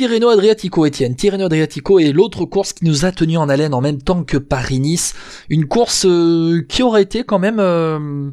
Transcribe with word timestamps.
Tirreno 0.00 0.30
Adriatico, 0.30 0.86
Étienne. 0.86 1.14
Tirreno 1.14 1.44
Adriatico 1.44 1.98
est 1.98 2.12
l'autre 2.12 2.46
course 2.46 2.72
qui 2.72 2.86
nous 2.86 3.04
a 3.04 3.12
tenu 3.12 3.36
en 3.36 3.50
haleine 3.50 3.74
en 3.74 3.82
même 3.82 4.00
temps 4.00 4.24
que 4.24 4.38
Paris-Nice. 4.38 5.12
Une 5.50 5.66
course 5.66 6.06
euh, 6.06 6.64
qui 6.66 6.82
aurait 6.82 7.02
été 7.02 7.22
quand 7.22 7.38
même... 7.38 7.58
Euh, 7.60 8.30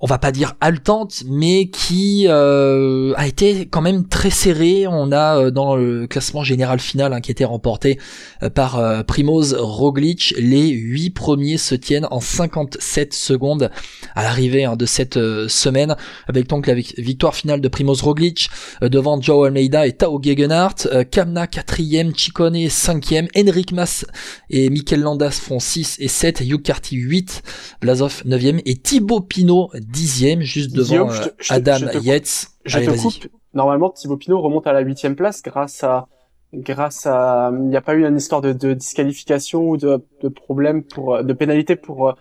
on 0.00 0.06
va 0.06 0.18
pas 0.18 0.30
dire 0.30 0.54
haletante, 0.60 1.24
mais 1.26 1.70
qui 1.70 2.26
euh, 2.28 3.12
a 3.16 3.26
été 3.26 3.66
quand 3.66 3.80
même 3.80 4.06
très 4.06 4.30
serrée. 4.30 4.86
On 4.86 5.10
a 5.10 5.38
euh, 5.38 5.50
dans 5.50 5.74
le 5.74 6.06
classement 6.06 6.44
général 6.44 6.78
final 6.78 7.12
hein, 7.12 7.20
qui 7.20 7.32
était 7.32 7.44
remporté 7.44 7.98
euh, 8.44 8.50
par 8.50 9.04
Primoz 9.06 9.54
Roglic, 9.58 10.34
les 10.38 10.68
huit 10.68 11.10
premiers 11.10 11.58
se 11.58 11.74
tiennent 11.74 12.06
en 12.10 12.20
57 12.20 13.12
secondes 13.12 13.70
à 14.14 14.22
l'arrivée 14.22 14.64
hein, 14.64 14.76
de 14.76 14.86
cette 14.86 15.18
semaine, 15.48 15.96
avec 16.28 16.48
donc 16.48 16.66
la 16.66 16.74
victoire 16.74 17.34
finale 17.34 17.60
de 17.60 17.68
Primoz 17.68 18.02
Roglic 18.02 18.50
devant 18.82 19.20
Joe 19.20 19.48
Almeida 19.48 19.86
et 19.86 19.92
Tao 19.92 20.20
Gegenhardt, 20.22 20.88
Kamna 21.10 21.46
quatrième, 21.46 22.14
Chicone 22.14 22.68
cinquième, 22.68 23.28
Henrik 23.36 23.72
Mas 23.72 24.06
et 24.50 24.70
Mikel 24.70 25.00
Landas 25.00 25.38
font 25.42 25.60
6 25.60 25.96
et 25.98 26.08
7, 26.08 26.40
Hugh 26.40 26.62
Carty 26.62 26.96
8, 26.96 27.42
Blazov 27.80 28.22
9 28.24 28.44
et 28.64 28.76
Thibaut 28.76 29.20
Pinot 29.20 29.70
dixième, 29.90 30.40
juste 30.40 30.74
devant 30.74 31.10
euh, 31.10 31.26
Adam 31.50 31.78
Yates. 32.02 32.48
Je 32.64 32.78
te 32.78 33.02
coupe. 33.02 33.28
Normalement, 33.54 33.90
Thibaut 33.90 34.16
Pinot 34.16 34.40
remonte 34.40 34.66
à 34.66 34.72
la 34.72 34.80
huitième 34.80 35.16
place 35.16 35.42
grâce 35.42 35.82
à 35.82 36.06
grâce 36.54 37.06
à 37.06 37.50
il 37.52 37.68
n'y 37.68 37.76
a 37.76 37.82
pas 37.82 37.94
eu 37.94 38.06
une 38.06 38.16
histoire 38.16 38.40
de, 38.40 38.52
de 38.52 38.72
disqualification 38.72 39.68
ou 39.68 39.76
de, 39.76 40.02
de 40.22 40.28
problème 40.28 40.82
pour 40.82 41.22
de 41.22 41.32
pénalité 41.34 41.76
pour 41.76 42.14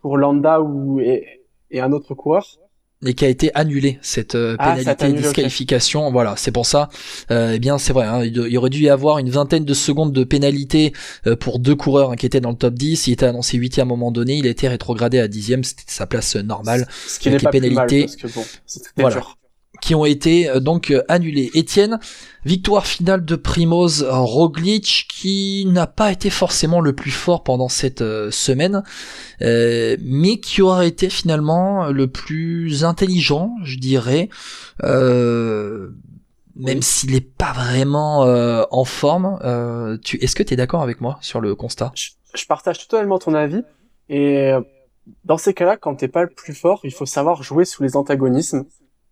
pour 0.00 0.16
Landa 0.16 0.62
ou 0.62 0.98
et, 1.00 1.42
et 1.70 1.80
un 1.80 1.92
autre 1.92 2.14
coureur 2.14 2.46
et 3.04 3.14
qui 3.14 3.24
a 3.24 3.28
été 3.28 3.50
annulé 3.54 3.98
cette 4.00 4.34
euh, 4.34 4.56
ah, 4.58 4.74
pénalité 4.74 5.12
disqualification. 5.12 6.10
Voilà 6.10 6.34
c'est 6.36 6.50
pour 6.50 6.66
ça. 6.66 6.88
Euh, 7.30 7.52
eh 7.54 7.58
bien 7.58 7.78
c'est 7.78 7.92
vrai 7.92 8.06
hein, 8.06 8.24
il, 8.24 8.56
aurait 8.56 8.70
dû 8.70 8.80
y 8.80 8.88
avoir 8.88 9.18
une 9.18 9.30
vingtaine 9.30 9.64
de 9.64 9.74
secondes 9.74 10.12
de 10.12 10.24
pénalité 10.24 10.92
euh, 11.26 11.36
pour 11.36 11.58
deux 11.58 11.74
coureurs 11.74 12.12
hein, 12.12 12.16
qui 12.16 12.26
étaient 12.26 12.40
dans 12.40 12.50
le 12.50 12.56
top 12.56 12.74
10 12.74 13.06
il 13.06 13.12
était 13.12 13.26
annoncé 13.26 13.58
huitième 13.58 13.90
à 13.90 13.92
un 13.92 13.96
moment 13.96 14.10
donné. 14.10 14.36
Il 14.36 14.46
a 14.46 14.50
été 14.50 14.68
rétrogradé 14.68 15.18
à 15.18 15.28
dixième. 15.28 15.64
C'était 15.64 15.84
sa 15.86 16.06
place 16.06 16.36
normale 16.36 16.86
ce 17.06 17.18
qui 17.18 17.30
n'est 17.30 17.38
pas 17.38 17.50
pénalité 17.50 18.06
plus 18.06 18.06
mal, 18.06 18.06
parce 18.06 18.16
que 18.16 18.38
bon, 18.38 18.44
voilà 18.96 19.22
qui 19.80 19.94
ont 19.94 20.04
été 20.04 20.48
euh, 20.48 20.60
donc 20.60 20.90
euh, 20.90 21.02
annulés. 21.08 21.50
Étienne, 21.54 21.98
victoire 22.44 22.86
finale 22.86 23.24
de 23.24 23.36
Primoz 23.36 24.04
Roglic 24.08 25.06
qui 25.08 25.64
n'a 25.66 25.86
pas 25.86 26.12
été 26.12 26.30
forcément 26.30 26.80
le 26.80 26.94
plus 26.94 27.10
fort 27.10 27.42
pendant 27.42 27.68
cette 27.68 28.02
euh, 28.02 28.30
semaine, 28.30 28.82
mais 29.40 30.40
qui 30.40 30.62
aura 30.62 30.86
été 30.86 31.10
finalement 31.10 31.86
le 31.86 32.06
plus 32.06 32.84
intelligent, 32.84 33.52
je 33.64 33.78
dirais. 33.78 34.28
même 34.82 35.92
s'il 36.80 37.12
n'est 37.12 37.20
pas 37.20 37.52
vraiment 37.52 38.20
en 38.70 38.84
forme, 38.84 39.38
tu, 40.02 40.16
est-ce 40.18 40.34
que 40.34 40.42
tu 40.42 40.54
es 40.54 40.56
d'accord 40.56 40.82
avec 40.82 41.00
moi 41.00 41.18
sur 41.20 41.40
le 41.40 41.54
constat? 41.54 41.92
Je, 41.94 42.10
je, 42.34 42.46
partage 42.46 42.78
totalement 42.78 43.18
ton 43.18 43.34
avis. 43.34 43.62
Et 44.08 44.52
dans 45.24 45.38
ces 45.38 45.54
cas-là, 45.54 45.76
quand 45.76 45.96
t'es 45.96 46.08
pas 46.08 46.22
le 46.22 46.30
plus 46.30 46.54
fort, 46.54 46.80
il 46.84 46.92
faut 46.92 47.06
savoir 47.06 47.42
jouer 47.42 47.64
sous 47.64 47.82
les 47.82 47.96
antagonismes. 47.96 48.64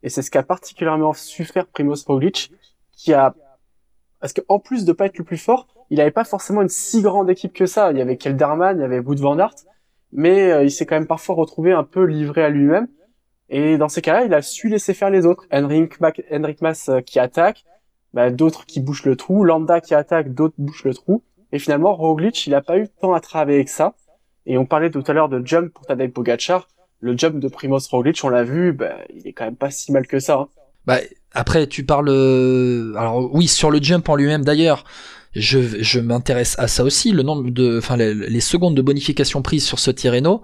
Et 0.05 0.11
c'est 0.11 0.21
ce 0.21 0.31
qu'a 0.31 0.43
particulièrement 0.43 1.15
su 1.15 1.45
faire 1.45 1.67
Primoz 1.67 2.05
Roglic, 2.07 2.53
qui 2.93 3.15
a, 3.15 3.35
parce 4.21 4.35
qu'en 4.35 4.59
plus 4.59 4.85
de 4.85 4.93
pas 4.93 5.07
être 5.07 5.17
le 5.17 5.25
plus 5.25 5.39
fort, 5.39 5.67
il 5.89 5.97
n'avait 5.97 6.11
pas 6.11 6.25
forcément 6.25 6.61
une 6.61 6.69
si 6.69 7.01
grande 7.01 7.31
équipe 7.31 7.55
que 7.55 7.65
ça. 7.65 7.91
Il 7.91 7.97
y 7.97 8.03
avait 8.03 8.19
Kelderman, 8.19 8.77
il 8.79 8.83
y 8.83 8.85
avait 8.85 8.99
Wood 8.99 9.19
van 9.19 9.39
Aert, 9.39 9.55
mais 10.13 10.53
euh, 10.53 10.63
il 10.63 10.71
s'est 10.71 10.85
quand 10.85 10.95
même 10.95 11.07
parfois 11.07 11.35
retrouvé 11.35 11.73
un 11.73 11.85
peu 11.85 12.05
livré 12.05 12.45
à 12.45 12.51
lui-même. 12.51 12.87
Et 13.49 13.79
dans 13.79 13.89
ces 13.89 14.03
cas-là, 14.03 14.25
il 14.25 14.35
a 14.35 14.43
su 14.43 14.69
laisser 14.69 14.93
faire 14.93 15.09
les 15.09 15.25
autres. 15.25 15.47
Henrik, 15.51 15.95
Henrik 16.31 16.61
Mas 16.61 16.91
euh, 16.91 17.01
qui 17.01 17.19
attaque, 17.19 17.65
bah, 18.13 18.31
d'autres 18.31 18.67
qui 18.67 18.81
bouchent 18.81 19.07
le 19.07 19.17
trou, 19.17 19.43
Landa 19.43 19.81
qui 19.81 19.95
attaque, 19.95 20.35
d'autres 20.35 20.55
bouchent 20.59 20.85
le 20.85 20.93
trou. 20.93 21.23
Et 21.51 21.59
finalement, 21.59 21.95
Roglic, 21.95 22.47
il 22.47 22.55
a 22.55 22.61
pas 22.61 22.77
eu 22.77 22.89
tant 22.89 23.15
à 23.15 23.21
travailler 23.21 23.57
avec 23.57 23.71
ça. 23.71 23.95
Et 24.45 24.59
on 24.59 24.67
parlait 24.67 24.91
tout 24.91 25.05
à 25.07 25.15
l'heure 25.15 25.31
de 25.31 25.45
jump 25.47 25.73
pour 25.73 25.87
Tadej 25.87 26.13
Pogacar 26.13 26.69
le 27.01 27.17
job 27.17 27.39
de 27.39 27.49
Primoz 27.49 27.89
Roglic, 27.89 28.23
on 28.25 28.29
l'a 28.29 28.45
vu, 28.45 28.73
bah, 28.73 28.97
il 29.15 29.27
est 29.27 29.33
quand 29.33 29.45
même 29.45 29.57
pas 29.57 29.71
si 29.71 29.93
mal 29.93 30.07
que 30.07 30.19
ça. 30.19 30.35
Hein. 30.35 30.49
Bah, 30.87 30.99
après, 31.33 31.67
tu 31.67 31.85
parles. 31.85 32.09
Euh, 32.09 32.95
alors 32.97 33.35
oui, 33.35 33.49
sur 33.49 33.71
le 33.71 33.83
jump 33.83 34.09
en 34.09 34.17
lui-même 34.17 34.45
d'ailleurs. 34.45 34.85
Je, 35.35 35.83
je 35.83 35.99
m'intéresse 35.99 36.57
à 36.61 36.69
ça 36.69 36.85
aussi, 36.85 37.11
le 37.11 37.25
nombre 37.25 37.51
de, 37.51 37.79
enfin 37.79 37.97
les, 37.97 38.41
secondes 38.41 38.77
de 38.77 38.83
bonification 38.83 39.43
prises 39.43 39.65
sur 39.65 39.81
ce 39.81 39.91
Tirreno. 39.91 40.43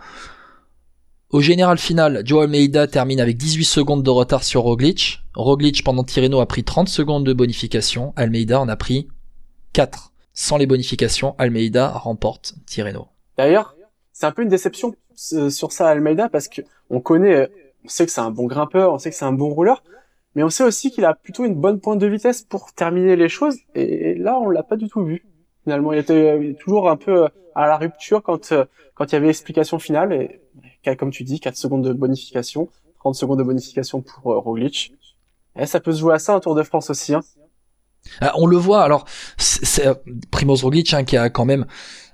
Au 1.30 1.40
général 1.40 1.78
final, 1.78 2.22
Joe 2.24 2.42
Almeida 2.42 2.88
termine 2.88 3.20
avec 3.20 3.36
18 3.36 3.64
secondes 3.64 4.02
de 4.02 4.10
retard 4.10 4.42
sur 4.42 4.62
Roglic. 4.62 5.20
Roglic 5.34 5.84
pendant 5.84 6.02
Tirreno 6.02 6.40
a 6.40 6.46
pris 6.46 6.64
30 6.64 6.88
secondes 6.88 7.24
de 7.24 7.32
bonification. 7.32 8.12
Almeida 8.16 8.60
en 8.60 8.68
a 8.68 8.74
pris 8.74 9.06
4. 9.74 10.12
Sans 10.34 10.56
les 10.56 10.66
bonifications, 10.66 11.36
Almeida 11.38 11.90
remporte 11.90 12.54
Tirreno. 12.66 13.06
D'ailleurs, 13.38 13.76
c'est 14.20 14.26
un 14.26 14.32
peu 14.32 14.42
une 14.42 14.50
déception 14.50 14.94
sur 15.14 15.72
ça 15.72 15.88
Almeida 15.88 16.28
parce 16.28 16.46
que 16.48 16.60
on 16.90 17.00
connaît, 17.00 17.48
on 17.86 17.88
sait 17.88 18.04
que 18.04 18.12
c'est 18.12 18.20
un 18.20 18.30
bon 18.30 18.44
grimpeur, 18.44 18.92
on 18.92 18.98
sait 18.98 19.08
que 19.08 19.16
c'est 19.16 19.24
un 19.24 19.32
bon 19.32 19.48
rouleur, 19.48 19.82
mais 20.34 20.42
on 20.42 20.50
sait 20.50 20.62
aussi 20.62 20.90
qu'il 20.90 21.06
a 21.06 21.14
plutôt 21.14 21.46
une 21.46 21.54
bonne 21.54 21.80
pointe 21.80 21.98
de 21.98 22.06
vitesse 22.06 22.42
pour 22.42 22.74
terminer 22.74 23.16
les 23.16 23.30
choses. 23.30 23.56
Et 23.74 24.16
là, 24.16 24.38
on 24.38 24.50
l'a 24.50 24.62
pas 24.62 24.76
du 24.76 24.90
tout 24.90 25.02
vu. 25.02 25.24
Finalement, 25.62 25.94
il 25.94 26.00
était 26.00 26.54
toujours 26.60 26.90
un 26.90 26.98
peu 26.98 27.28
à 27.54 27.66
la 27.66 27.78
rupture 27.78 28.22
quand 28.22 28.52
quand 28.94 29.06
il 29.06 29.12
y 29.12 29.16
avait 29.16 29.30
explication 29.30 29.78
finale 29.78 30.12
et 30.12 30.42
comme 30.98 31.10
tu 31.10 31.24
dis, 31.24 31.40
4 31.40 31.56
secondes 31.56 31.82
de 31.82 31.94
bonification, 31.94 32.68
30 32.98 33.14
secondes 33.14 33.38
de 33.38 33.44
bonification 33.44 34.02
pour 34.02 34.32
euh, 34.32 34.38
Roglic. 34.38 34.92
Et 35.58 35.64
ça 35.64 35.80
peut 35.80 35.92
se 35.92 35.98
jouer 35.98 36.14
à 36.14 36.18
ça 36.18 36.34
un 36.34 36.40
Tour 36.40 36.54
de 36.54 36.62
France 36.62 36.90
aussi. 36.90 37.14
Hein. 37.14 37.22
Ah, 38.20 38.32
on 38.36 38.46
le 38.46 38.56
voit, 38.56 38.82
alors 38.82 39.04
c'est 39.36 39.88
Primoz 40.30 40.62
Roglic 40.62 40.94
hein, 40.94 41.04
qui 41.04 41.16
a 41.16 41.28
quand 41.30 41.44
même 41.44 41.66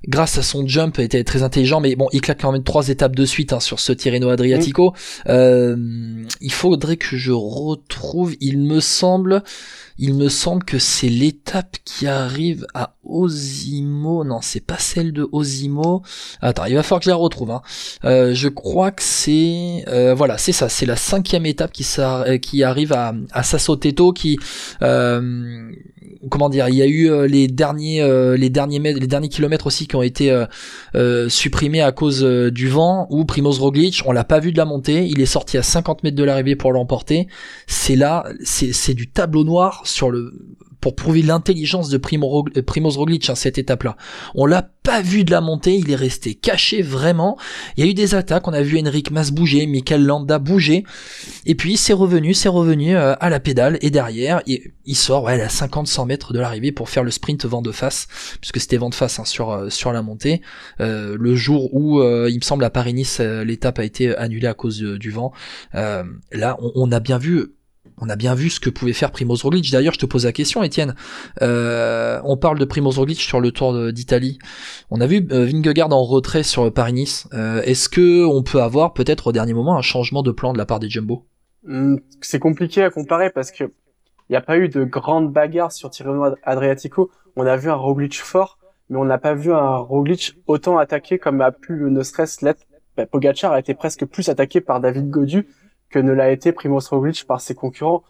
grâce 0.07 0.39
à 0.39 0.43
son 0.43 0.67
jump, 0.67 0.99
était 0.99 1.25
très 1.25 1.43
intelligent, 1.43 1.81
mais 1.81 1.97
bon, 1.97 2.09
il 2.13 2.21
claque 2.21 2.41
quand 2.41 2.53
même 2.53 2.63
trois 2.63 2.89
étapes 2.89 3.17
de 3.17 3.25
suite 3.25 3.53
hein, 3.53 3.61
sur 3.61 3.81
ce 3.81 3.93
Tirreno 3.93 4.29
Adriatico. 4.29 4.95
Euh, 5.29 5.77
il 6.41 6.53
faudrait 6.53 6.97
que 6.97 7.17
je 7.17 7.33
retrouve, 7.33 8.35
il 8.41 8.59
me 8.59 8.81
semble, 8.81 9.43
il 9.99 10.15
me 10.15 10.29
semble 10.29 10.65
que 10.65 10.79
c'est 10.79 11.09
l'étape 11.09 11.77
qui 11.85 12.07
arrive 12.07 12.67
à 12.75 12.95
Osimo. 13.05 14.25
Non, 14.25 14.41
c'est 14.43 14.65
pas 14.65 14.79
celle 14.79 15.13
de 15.13 15.29
Osimo. 15.33 16.03
Attends, 16.41 16.67
il 16.67 16.75
va 16.75 16.83
falloir 16.83 17.01
que 17.01 17.05
je 17.05 17.11
la 17.11 17.17
retrouve. 17.17 17.51
Hein. 17.51 17.63
Euh, 18.05 18.35
je 18.35 18.49
crois 18.49 18.91
que 18.91 19.03
c'est 19.03 19.85
euh, 19.89 20.15
voilà, 20.15 20.39
c'est 20.39 20.53
ça. 20.53 20.69
C'est 20.69 20.87
la 20.87 20.97
cinquième 20.97 21.47
étape 21.47 21.73
qui, 21.73 21.87
qui 22.43 22.63
arrive 22.63 22.93
à, 22.93 23.15
à 23.33 23.43
Sassoteto, 23.43 24.13
qui 24.13 24.39
euh, 24.83 25.73
comment 26.31 26.49
dire, 26.49 26.69
il 26.69 26.75
y 26.75 26.83
a 26.83 26.87
eu 26.87 27.11
euh, 27.11 27.27
les 27.27 27.49
derniers 27.49 28.03
euh, 28.03 28.37
les 28.37 28.51
derniers 28.51 28.79
les 28.79 29.07
derniers 29.07 29.29
kilomètres 29.29 29.67
aussi 29.67 29.86
qui 29.87 29.97
ont 29.97 30.03
été 30.03 30.31
euh, 30.95 31.29
supprimés 31.29 31.83
à 31.83 31.93
cause 31.93 32.23
du 32.23 32.69
vent 32.69 33.07
ou 33.11 33.25
Primoz 33.25 33.59
Roglic, 33.59 34.03
on 34.07 34.13
l'a 34.13 34.25
pas 34.25 34.41
vu 34.41 34.53
de 34.53 34.59
la 34.59 34.65
montée, 34.65 35.07
il 35.07 35.21
est 35.21 35.27
sorti 35.27 35.59
à 35.59 35.63
50 35.63 36.03
mètres 36.03 36.17
de 36.17 36.25
l'arrivée 36.25 36.57
pour 36.57 36.73
l'emporter. 36.73 37.29
C'est 37.67 37.97
là, 37.97 38.25
c'est 38.43 38.95
du 38.95 39.09
tableau 39.09 39.45
noir 39.45 39.83
sur 39.85 40.11
le 40.11 40.33
pour 40.81 40.95
prouver 40.95 41.23
l'intelligence 41.23 41.89
de 41.89 41.99
Primoz 41.99 42.97
Roglic 42.97 43.29
à 43.29 43.33
hein, 43.33 43.35
cette 43.35 43.59
étape-là. 43.59 43.97
On 44.35 44.47
l'a 44.47 44.63
pas 44.87 45.03
vu 45.03 45.25
de 45.25 45.33
la 45.33 45.41
montée, 45.41 45.75
il 45.75 45.91
est 45.91 45.97
resté 45.97 46.37
caché 46.37 46.81
vraiment. 46.81 47.37
Il 47.77 47.85
y 47.85 47.89
a 47.89 47.91
eu 47.91 47.95
des 47.95 48.15
attaques, 48.15 48.47
on 48.47 48.53
a 48.53 48.63
vu 48.63 48.79
Henrik 48.79 49.11
Mas 49.11 49.33
bouger, 49.33 49.67
Michael 49.67 50.05
Landa 50.05 50.39
bouger, 50.39 50.85
et 51.45 51.57
puis 51.57 51.77
c'est 51.77 51.93
revenu, 51.93 52.35
c'est 52.35 52.49
revenu 52.49 52.97
euh, 52.97 53.15
à 53.19 53.29
la 53.29 53.41
pédale, 53.41 53.79
et 53.81 53.91
derrière, 53.91 54.43
il, 54.47 54.97
sort 54.97 55.25
ouais, 55.25 55.41
à 55.41 55.49
50-100 55.49 56.07
mètres 56.07 56.33
de 56.33 56.39
l'arrivée 56.39 56.71
pour 56.71 56.89
faire 56.89 57.03
le 57.03 57.11
sprint 57.11 57.47
vent 57.47 57.63
de 57.63 57.73
face, 57.73 58.07
puisque 58.41 58.61
c'était 58.61 58.77
vent 58.77 58.91
de 58.91 58.95
face 58.95 59.19
hein, 59.19 59.25
sur, 59.25 59.51
euh, 59.51 59.71
sur 59.71 59.93
la 59.93 60.03
montée, 60.03 60.41
euh, 60.81 61.17
le 61.19 61.35
jour 61.35 61.75
où, 61.75 62.01
il 62.03 62.37
me 62.37 62.45
semble, 62.45 62.63
à 62.63 62.71
Paris-Nice, 62.71 63.21
l'étape 63.21 63.81
a 63.81 63.85
été 63.85 64.17
annulée 64.17 64.47
à 64.47 64.55
cause 64.55 64.81
du 64.81 65.11
vent. 65.11 65.33
là, 65.73 66.57
on 66.61 66.93
a 66.93 67.01
bien 67.01 67.19
vu 67.19 67.56
on 67.99 68.09
a 68.09 68.17
bien 68.17 68.35
vu 68.35 68.51
ce 68.51 68.61
que 68.61 68.71
pouvait 68.71 68.93
faire 68.93 69.11
Primoz 69.11 69.43
Roglic. 69.43 69.71
D'ailleurs, 69.71 69.95
je 69.95 69.99
te 69.99 70.07
pose 70.07 70.25
la 70.25 70.33
question, 70.33 70.63
Étienne. 70.63 70.95
Euh, 71.43 72.21
on 72.25 72.37
parle 72.37 72.59
de 72.59 72.65
Primoz 72.65 72.99
Roglic 72.99 73.21
sur 73.21 73.41
le 73.41 73.51
Tour 73.53 73.93
d'Italie. 73.93 74.39
On 74.91 75.01
a 75.01 75.07
vu 75.07 75.27
euh, 75.31 75.47
Vingegaard 75.47 75.93
en 75.93 76.05
retrait 76.05 76.43
sur 76.43 76.73
Paris-Nice. 76.73 77.29
Euh, 77.33 77.63
est-ce 77.63 77.89
que 77.89 78.25
on 78.25 78.43
peut 78.43 78.61
avoir 78.61 78.93
peut-être 78.93 79.29
au 79.29 79.33
dernier 79.33 79.55
moment 79.55 79.77
un 79.77 79.83
changement 79.83 80.23
de 80.23 80.31
plan 80.31 80.53
de 80.53 80.59
la 80.59 80.67
part 80.67 80.81
des 80.81 80.89
Jumbo? 80.89 81.25
Hmm, 81.65 81.97
C'est 82.21 82.39
compliqué 82.39 82.83
à 82.83 82.91
comparer 82.91 83.31
parce 83.31 83.51
que 83.51 83.65
il 84.29 84.33
n'y 84.33 84.37
a 84.37 84.41
pas 84.41 84.59
eu 84.59 84.69
de 84.69 84.83
grande 84.85 85.33
bagarre 85.33 85.71
sur 85.71 85.89
Tirreno 85.91 86.35
Adriatico. 86.43 87.11
On 87.37 87.47
a 87.47 87.57
vu 87.57 87.71
un 87.71 87.75
Roglic 87.75 88.21
fort, 88.21 88.59
mais 88.91 88.99
on 88.99 89.05
n'a 89.05 89.19
pas 89.19 89.35
vu 89.35 89.53
un 89.53 89.77
Roglic 89.77 90.35
autant 90.49 90.79
attaqué 90.79 91.19
comme 91.19 91.41
a 91.41 91.53
pu 91.53 91.77
le 91.77 92.03
stress 92.03 92.43
l'être. 92.43 92.67
Bah, 92.97 93.07
Pogacar 93.07 93.53
a 93.53 93.61
été 93.61 93.75
presque 93.75 94.05
plus 94.05 94.29
attaqué 94.29 94.61
par 94.61 94.81
David 94.81 95.11
Godu 95.11 95.47
que 95.91 95.99
ne 95.99 96.13
l'a 96.13 96.31
été 96.31 96.53
Primoz 96.53 96.89
Roglic 96.89 97.27
par 97.27 97.41
ses 97.41 97.55
concurrents. 97.55 98.03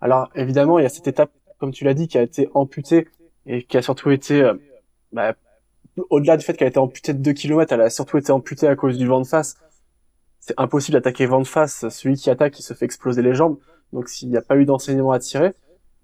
Alors 0.00 0.30
évidemment, 0.34 0.78
il 0.78 0.82
y 0.82 0.86
a 0.86 0.88
cette 0.88 1.08
étape, 1.08 1.30
comme 1.58 1.72
tu 1.72 1.84
l'as 1.84 1.94
dit, 1.94 2.08
qui 2.08 2.18
a 2.18 2.22
été 2.22 2.48
amputée 2.54 3.08
et 3.46 3.62
qui 3.62 3.76
a 3.76 3.82
surtout 3.82 4.10
été, 4.10 4.42
euh, 4.42 4.54
bah, 5.12 5.34
au-delà 6.10 6.36
du 6.36 6.44
fait 6.44 6.54
qu'elle 6.54 6.66
a 6.66 6.70
été 6.70 6.78
amputée 6.78 7.14
de 7.14 7.18
2 7.18 7.32
km, 7.32 7.72
elle 7.72 7.80
a 7.80 7.90
surtout 7.90 8.18
été 8.18 8.30
amputée 8.32 8.68
à 8.68 8.76
cause 8.76 8.96
du 8.98 9.06
vent 9.06 9.20
de 9.20 9.26
face. 9.26 9.56
C'est 10.40 10.54
impossible 10.56 10.94
d'attaquer 10.94 11.26
vent 11.26 11.40
de 11.40 11.46
face. 11.46 11.88
Celui 11.88 12.16
qui 12.16 12.30
attaque, 12.30 12.58
il 12.58 12.62
se 12.62 12.74
fait 12.74 12.84
exploser 12.84 13.22
les 13.22 13.34
jambes. 13.34 13.58
Donc 13.92 14.08
s'il 14.08 14.28
n'y 14.28 14.36
a 14.36 14.42
pas 14.42 14.56
eu 14.56 14.64
d'enseignement 14.64 15.12
à 15.12 15.18
tirer. 15.18 15.54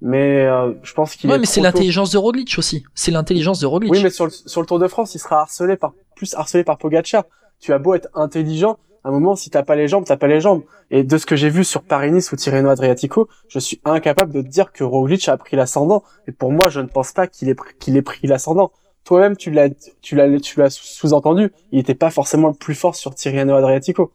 mais 0.01 0.47
euh, 0.47 0.73
je 0.83 0.93
pense 0.95 1.17
qu'il 1.17 1.31
ouais, 1.31 1.37
est 1.37 1.39
mais 1.39 1.47
c'est 1.47 1.61
l'intelligence 1.61 2.11
de 2.11 2.19
Roglic 2.19 2.55
aussi. 2.59 2.85
C'est 2.95 3.11
l'intelligence 3.11 3.61
de 3.61 3.67
Roglic. 3.67 3.93
Oui, 3.93 4.03
mais 4.03 4.11
sur 4.11 4.25
le, 4.25 4.31
sur 4.31 4.61
le 4.61 4.67
Tour 4.67 4.79
de 4.79 4.89
France, 4.89 5.15
il 5.15 5.19
sera 5.19 5.43
harcelé 5.43 5.77
par 5.77 5.93
plus 6.17 6.35
harcelé 6.35 6.65
par 6.65 6.79
Pogacar. 6.79 7.25
Tu 7.61 7.73
as 7.73 7.79
beau 7.79 7.95
être 7.95 8.09
intelligent, 8.15 8.79
un 9.05 9.13
moment, 9.13 9.37
si 9.37 9.51
t'as 9.51 9.63
pas 9.63 9.77
les 9.77 9.87
jambes, 9.87 10.05
t'as 10.07 10.17
pas 10.17 10.27
les 10.27 10.41
jambes. 10.41 10.63
Et 10.91 11.03
de 11.03 11.19
ce 11.19 11.27
que 11.27 11.37
j'ai 11.37 11.51
vu 11.51 11.65
sur 11.65 11.83
Paris-Nice 11.83 12.33
ou 12.33 12.37
Tirreno 12.37 12.71
Adriatico, 12.71 13.29
je 13.49 13.59
suis 13.59 13.81
incapable 13.85 14.33
de 14.33 14.41
te 14.41 14.49
dire 14.49 14.73
que 14.73 14.83
Roglic 14.83 15.29
a 15.29 15.37
pris 15.37 15.57
l'ascendant. 15.57 16.03
Et 16.27 16.33
pour 16.33 16.53
moi, 16.53 16.69
je 16.71 16.81
ne 16.81 16.87
pense 16.87 17.13
pas 17.13 17.27
qu'il 17.27 17.49
ait 17.49 17.55
pris, 17.55 17.75
qu'il 17.79 17.97
ait 17.97 18.03
pris 18.03 18.27
l'ascendant. 18.27 18.73
Toi-même, 19.05 19.37
tu 19.37 19.51
l'as, 19.51 19.69
tu 20.01 20.17
l'as, 20.17 20.41
tu 20.41 20.59
l'as 20.59 20.71
sous-entendu. 20.71 21.53
Il 21.71 21.79
était 21.79 21.95
pas 21.95 22.11
forcément 22.11 22.49
le 22.49 22.55
plus 22.55 22.75
fort 22.75 22.97
sur 22.97 23.15
Tirreno 23.15 23.55
Adriatico 23.55 24.13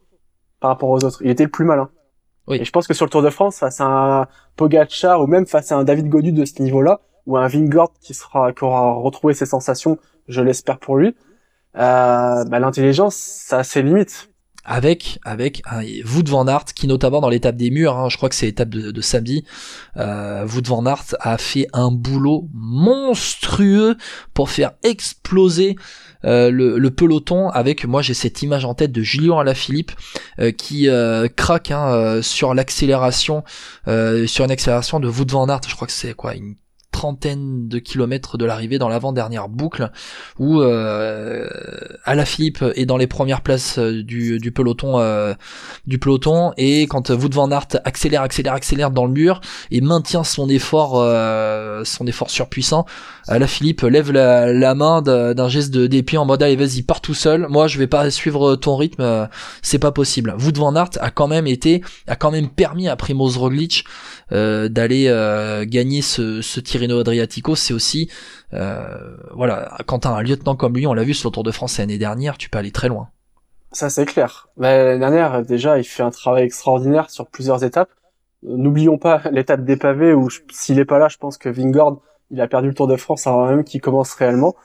par 0.58 0.70
rapport 0.70 0.88
aux 0.90 1.04
autres. 1.04 1.22
Il 1.22 1.30
était 1.30 1.44
le 1.44 1.50
plus 1.50 1.64
malin. 1.64 1.90
Oui. 2.48 2.58
Et 2.60 2.64
je 2.64 2.72
pense 2.72 2.88
que 2.88 2.94
sur 2.94 3.06
le 3.06 3.10
Tour 3.10 3.22
de 3.22 3.30
France, 3.30 3.58
face 3.58 3.80
à 3.80 3.84
un 3.84 4.26
Pogacar 4.56 5.22
ou 5.22 5.28
même 5.28 5.46
face 5.46 5.70
à 5.70 5.76
un 5.76 5.84
David 5.84 6.08
Godu 6.08 6.32
de 6.32 6.44
ce 6.44 6.60
niveau-là, 6.60 7.00
ou 7.26 7.36
un 7.36 7.46
Vingord 7.46 7.92
qui 8.00 8.12
sera, 8.12 8.52
qui 8.52 8.64
aura 8.64 8.94
retrouvé 8.94 9.34
ses 9.34 9.46
sensations, 9.46 9.98
je 10.26 10.42
l'espère 10.42 10.78
pour 10.78 10.96
lui, 10.96 11.14
euh, 11.76 12.44
bah, 12.44 12.58
l'intelligence, 12.58 13.14
ça 13.14 13.58
a 13.58 13.64
ses 13.64 13.82
limites. 13.82 14.29
Avec 14.64 15.18
avec 15.24 15.62
un 15.70 15.82
Wout 15.82 16.28
van 16.28 16.46
qui 16.74 16.86
notamment 16.86 17.20
dans 17.20 17.28
l'étape 17.28 17.56
des 17.56 17.70
murs, 17.70 17.96
hein, 17.96 18.08
je 18.08 18.16
crois 18.16 18.28
que 18.28 18.34
c'est 18.34 18.46
l'étape 18.46 18.70
de, 18.70 18.90
de 18.90 19.00
samedi, 19.00 19.44
euh, 19.96 20.46
Wout 20.46 20.66
van 20.66 20.84
Aert 20.86 21.14
a 21.20 21.38
fait 21.38 21.66
un 21.72 21.90
boulot 21.90 22.48
monstrueux 22.52 23.96
pour 24.34 24.50
faire 24.50 24.72
exploser 24.82 25.76
euh, 26.24 26.50
le, 26.50 26.90
peloton 26.90 27.48
avec 27.48 27.86
moi 27.86 28.02
j'ai 28.02 28.14
cette 28.14 28.42
image 28.42 28.64
en 28.64 28.74
tête 28.74 28.92
de 28.92 29.02
Julien 29.02 29.38
Alaphilippe 29.38 29.92
euh, 30.38 30.50
qui 30.50 30.88
euh, 30.88 31.28
craque 31.28 31.70
hein, 31.70 31.92
euh, 31.92 32.22
sur 32.22 32.52
l'accélération 32.52 33.42
euh, 33.88 34.26
sur 34.26 34.44
une 34.44 34.50
accélération 34.50 35.00
de 35.00 35.08
Wout 35.08 35.30
van 35.30 35.48
Aert 35.48 35.62
je 35.66 35.74
crois 35.74 35.86
que 35.86 35.92
c'est 35.92 36.14
quoi 36.14 36.34
une 36.34 36.56
trentaine 36.90 37.68
de 37.68 37.78
kilomètres 37.78 38.36
de 38.38 38.44
l'arrivée 38.44 38.78
dans 38.78 38.88
l'avant-dernière 38.88 39.48
boucle 39.48 39.90
où 40.38 40.60
euh, 40.60 41.48
est 42.06 42.86
dans 42.86 42.96
les 42.96 43.06
premières 43.06 43.40
places 43.40 43.78
euh, 43.78 44.02
du, 44.02 44.38
du 44.38 44.52
peloton 44.52 44.98
euh, 44.98 45.34
du 45.86 45.98
peloton. 45.98 46.52
Et 46.56 46.82
quand 46.82 47.10
Wout 47.10 47.32
van 47.32 47.50
Aert 47.50 47.68
accélère 47.84 48.22
accélère 48.22 48.54
accélère 48.54 48.90
dans 48.90 49.06
le 49.06 49.12
mur 49.12 49.40
et 49.70 49.80
maintient 49.80 50.24
son 50.24 50.48
effort 50.48 50.94
euh, 50.96 51.84
son 51.84 52.06
effort 52.06 52.30
surpuissant 52.30 52.86
Alaphilippe 53.28 53.82
lève 53.82 54.10
la, 54.10 54.52
la 54.52 54.74
main 54.74 55.02
d'un 55.02 55.48
geste 55.48 55.70
de 55.70 55.86
dépit 55.86 56.18
en 56.18 56.24
mode 56.24 56.42
allez 56.42 56.56
vas-y 56.56 56.82
pars 56.82 57.00
tout 57.00 57.14
seul. 57.14 57.46
Moi 57.48 57.68
je 57.68 57.78
vais 57.78 57.86
pas 57.86 58.10
suivre 58.10 58.56
ton 58.56 58.76
rythme 58.76 59.02
euh, 59.02 59.26
c'est 59.62 59.78
pas 59.78 59.92
possible. 59.92 60.34
Wout 60.38 60.56
van 60.56 60.74
Aert 60.74 60.90
a 61.00 61.10
quand 61.10 61.28
même 61.28 61.46
été 61.46 61.82
a 62.08 62.16
quand 62.16 62.30
même 62.30 62.48
permis 62.48 62.88
à 62.88 62.96
Primoz 62.96 63.36
Roglic 63.36 63.84
euh, 64.32 64.68
d'aller 64.68 65.06
euh, 65.08 65.64
gagner 65.66 66.02
ce, 66.02 66.40
ce 66.42 66.60
Tirreno 66.80 67.00
Adriatico, 67.00 67.54
c'est 67.54 67.74
aussi 67.74 68.10
euh, 68.52 69.16
voilà 69.34 69.76
quand 69.86 70.00
t'as 70.00 70.10
un 70.10 70.22
lieutenant 70.22 70.56
comme 70.56 70.74
lui, 70.74 70.86
on 70.86 70.94
l'a 70.94 71.04
vu 71.04 71.14
sur 71.14 71.30
le 71.30 71.34
Tour 71.34 71.44
de 71.44 71.50
France 71.50 71.78
l'année 71.78 71.98
dernière, 71.98 72.38
tu 72.38 72.48
peux 72.48 72.58
aller 72.58 72.72
très 72.72 72.88
loin. 72.88 73.08
Ça, 73.72 73.88
c'est 73.88 74.06
clair. 74.06 74.48
L'année 74.56 74.98
dernière, 74.98 75.44
déjà, 75.44 75.78
il 75.78 75.84
fait 75.84 76.02
un 76.02 76.10
travail 76.10 76.44
extraordinaire 76.44 77.08
sur 77.08 77.26
plusieurs 77.28 77.62
étapes. 77.62 77.90
N'oublions 78.42 78.98
pas 78.98 79.22
l'étape 79.30 79.64
des 79.64 79.76
pavés 79.76 80.12
où, 80.12 80.28
s'il 80.50 80.78
est 80.78 80.84
pas 80.84 80.98
là, 80.98 81.08
je 81.08 81.18
pense 81.18 81.38
que 81.38 81.48
Vingord, 81.48 82.00
il 82.30 82.40
a 82.40 82.48
perdu 82.48 82.68
le 82.68 82.74
Tour 82.74 82.88
de 82.88 82.96
France 82.96 83.26
avant 83.26 83.46
même 83.46 83.64
qu'il 83.64 83.80
commence 83.80 84.12
réellement. 84.14 84.56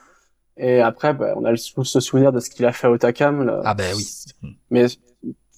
Et 0.56 0.80
après, 0.80 1.14
bah, 1.14 1.34
on 1.36 1.44
a 1.44 1.50
le, 1.50 1.56
ce 1.56 2.00
souvenir 2.00 2.32
de 2.32 2.40
ce 2.40 2.50
qu'il 2.50 2.64
a 2.66 2.72
fait 2.72 2.88
au 2.88 2.98
Takam. 2.98 3.44
là. 3.44 3.60
Ah 3.64 3.74
ben 3.74 3.94
oui. 3.94 4.06
Mais 4.70 4.86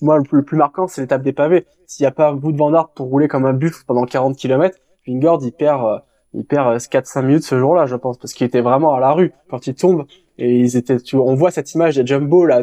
moi, 0.03 0.19
le 0.19 0.43
plus, 0.43 0.57
marquant, 0.57 0.87
c'est 0.87 1.01
l'étape 1.01 1.23
des 1.23 1.33
pavés. 1.33 1.67
S'il 1.87 2.05
n'y 2.05 2.09
a 2.09 2.13
pas 2.13 2.33
Wout 2.33 2.55
van 2.55 2.75
Aert 2.75 2.91
pour 2.91 3.09
rouler 3.09 3.29
comme 3.29 3.47
un 3.47 3.53
buffle 3.53 3.83
pendant 3.87 4.05
40 4.05 4.37
km, 4.37 4.77
Vingord, 5.07 5.41
il 5.43 5.53
perd, 5.53 5.85
euh, 5.85 5.99
il 6.35 6.45
perd 6.45 6.77
4-5 6.77 7.25
minutes 7.25 7.45
ce 7.45 7.59
jour-là, 7.59 7.87
je 7.87 7.97
pense, 7.97 8.19
parce 8.19 8.33
qu'il 8.33 8.47
était 8.47 8.61
vraiment 8.61 8.95
à 8.95 9.01
la 9.01 9.13
rue 9.13 9.33
quand 9.51 9.67
il 9.67 9.75
tombe. 9.75 10.07
Et 10.39 10.59
ils 10.59 10.77
étaient, 10.77 10.99
tu, 10.99 11.17
on 11.17 11.35
voit 11.35 11.51
cette 11.51 11.73
image 11.75 11.97
des 11.97 12.07
Jumbo 12.07 12.45
là, 12.45 12.63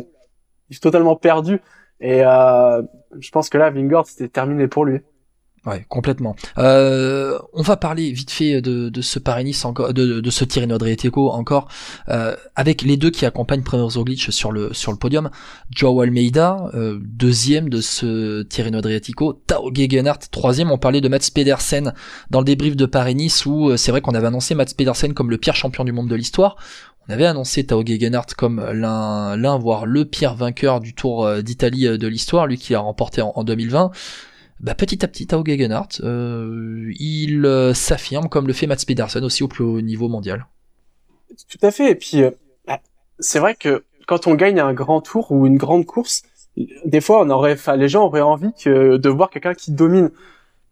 totalement 0.81 1.15
perdu. 1.15 1.59
Et 1.99 2.23
euh, 2.23 2.81
je 3.19 3.29
pense 3.31 3.49
que 3.49 3.57
là, 3.57 3.69
Vingord, 3.69 4.07
c'était 4.07 4.27
terminé 4.27 4.67
pour 4.67 4.85
lui. 4.85 5.01
Ouais, 5.65 5.83
complètement. 5.89 6.35
Euh, 6.59 7.39
on 7.53 7.63
va 7.63 7.75
parler 7.75 8.11
vite 8.11 8.29
fait 8.29 8.61
de, 8.61 9.01
ce 9.01 9.17
Paris-Nice 9.17 9.65
encore, 9.65 9.93
de, 9.95 10.19
de 10.19 10.29
ce 10.29 10.45
Tirreno 10.45 10.75
Adriatico 10.75 11.31
encore, 11.31 11.67
euh, 12.09 12.35
avec 12.55 12.83
les 12.83 12.97
deux 12.97 13.09
qui 13.09 13.25
accompagnent 13.25 13.63
Primoz 13.63 13.97
Roglic 13.97 14.31
sur 14.31 14.51
le 14.51 14.71
podium. 14.99 15.31
Joao 15.71 16.01
Almeida, 16.01 16.69
euh, 16.75 16.99
deuxième 17.01 17.69
de 17.69 17.81
ce 17.81 18.43
Tirreno 18.43 18.77
Adriatico. 18.77 19.41
Tao 19.47 19.73
Gegenhardt, 19.73 20.27
troisième. 20.29 20.69
On 20.69 20.77
parlait 20.77 21.01
de 21.01 21.07
Mats 21.07 21.31
Pedersen 21.33 21.93
dans 22.29 22.39
le 22.39 22.45
débrief 22.45 22.75
de 22.75 22.85
Paris-Nice 22.85 23.47
où 23.47 23.75
c'est 23.75 23.89
vrai 23.89 24.01
qu'on 24.01 24.13
avait 24.13 24.27
annoncé 24.27 24.53
Mats 24.53 24.65
Pedersen 24.77 25.15
comme 25.15 25.31
le 25.31 25.39
pire 25.39 25.55
champion 25.55 25.83
du 25.83 25.91
monde 25.91 26.09
de 26.09 26.15
l'histoire. 26.15 26.57
On 27.09 27.13
avait 27.13 27.25
annoncé 27.25 27.65
Tao 27.65 27.83
Gegenhardt 27.83 28.35
comme 28.37 28.63
l'un, 28.71 29.35
l'un 29.35 29.57
voire 29.57 29.87
le 29.87 30.05
pire 30.05 30.35
vainqueur 30.35 30.79
du 30.79 30.93
Tour 30.93 31.41
d'Italie 31.41 31.85
de 31.97 32.07
l'histoire, 32.07 32.45
lui 32.45 32.57
qui 32.57 32.73
l'a 32.73 32.79
remporté 32.79 33.23
en 33.23 33.43
2020 33.43 33.91
bah, 34.59 34.73
petit 34.73 35.03
à 35.03 35.07
petit, 35.07 35.27
Tao 35.27 35.43
Gegenhardt, 35.45 36.01
euh, 36.01 36.91
il 36.97 37.45
euh, 37.45 37.73
s'affirme 37.73 38.29
comme 38.29 38.47
le 38.47 38.53
fait 38.53 38.67
Mats 38.67 38.77
Pedersen 38.87 39.23
aussi 39.23 39.43
au 39.43 39.47
plus 39.47 39.63
haut 39.63 39.81
niveau 39.81 40.07
mondial. 40.07 40.47
Tout 41.49 41.57
à 41.61 41.71
fait. 41.71 41.91
Et 41.91 41.95
puis, 41.95 42.23
euh, 42.23 42.31
bah, 42.65 42.79
c'est 43.19 43.39
vrai 43.39 43.55
que 43.55 43.83
quand 44.07 44.27
on 44.27 44.35
gagne 44.35 44.59
un 44.59 44.73
grand 44.73 45.01
tour 45.01 45.31
ou 45.31 45.45
une 45.45 45.57
grande 45.57 45.85
course, 45.85 46.23
des 46.85 47.01
fois, 47.01 47.21
on 47.21 47.29
aurait, 47.29 47.57
les 47.75 47.89
gens 47.89 48.05
auraient 48.05 48.21
envie 48.21 48.51
de 48.65 49.09
voir 49.09 49.29
quelqu'un 49.29 49.53
qui 49.53 49.71
domine. 49.71 50.09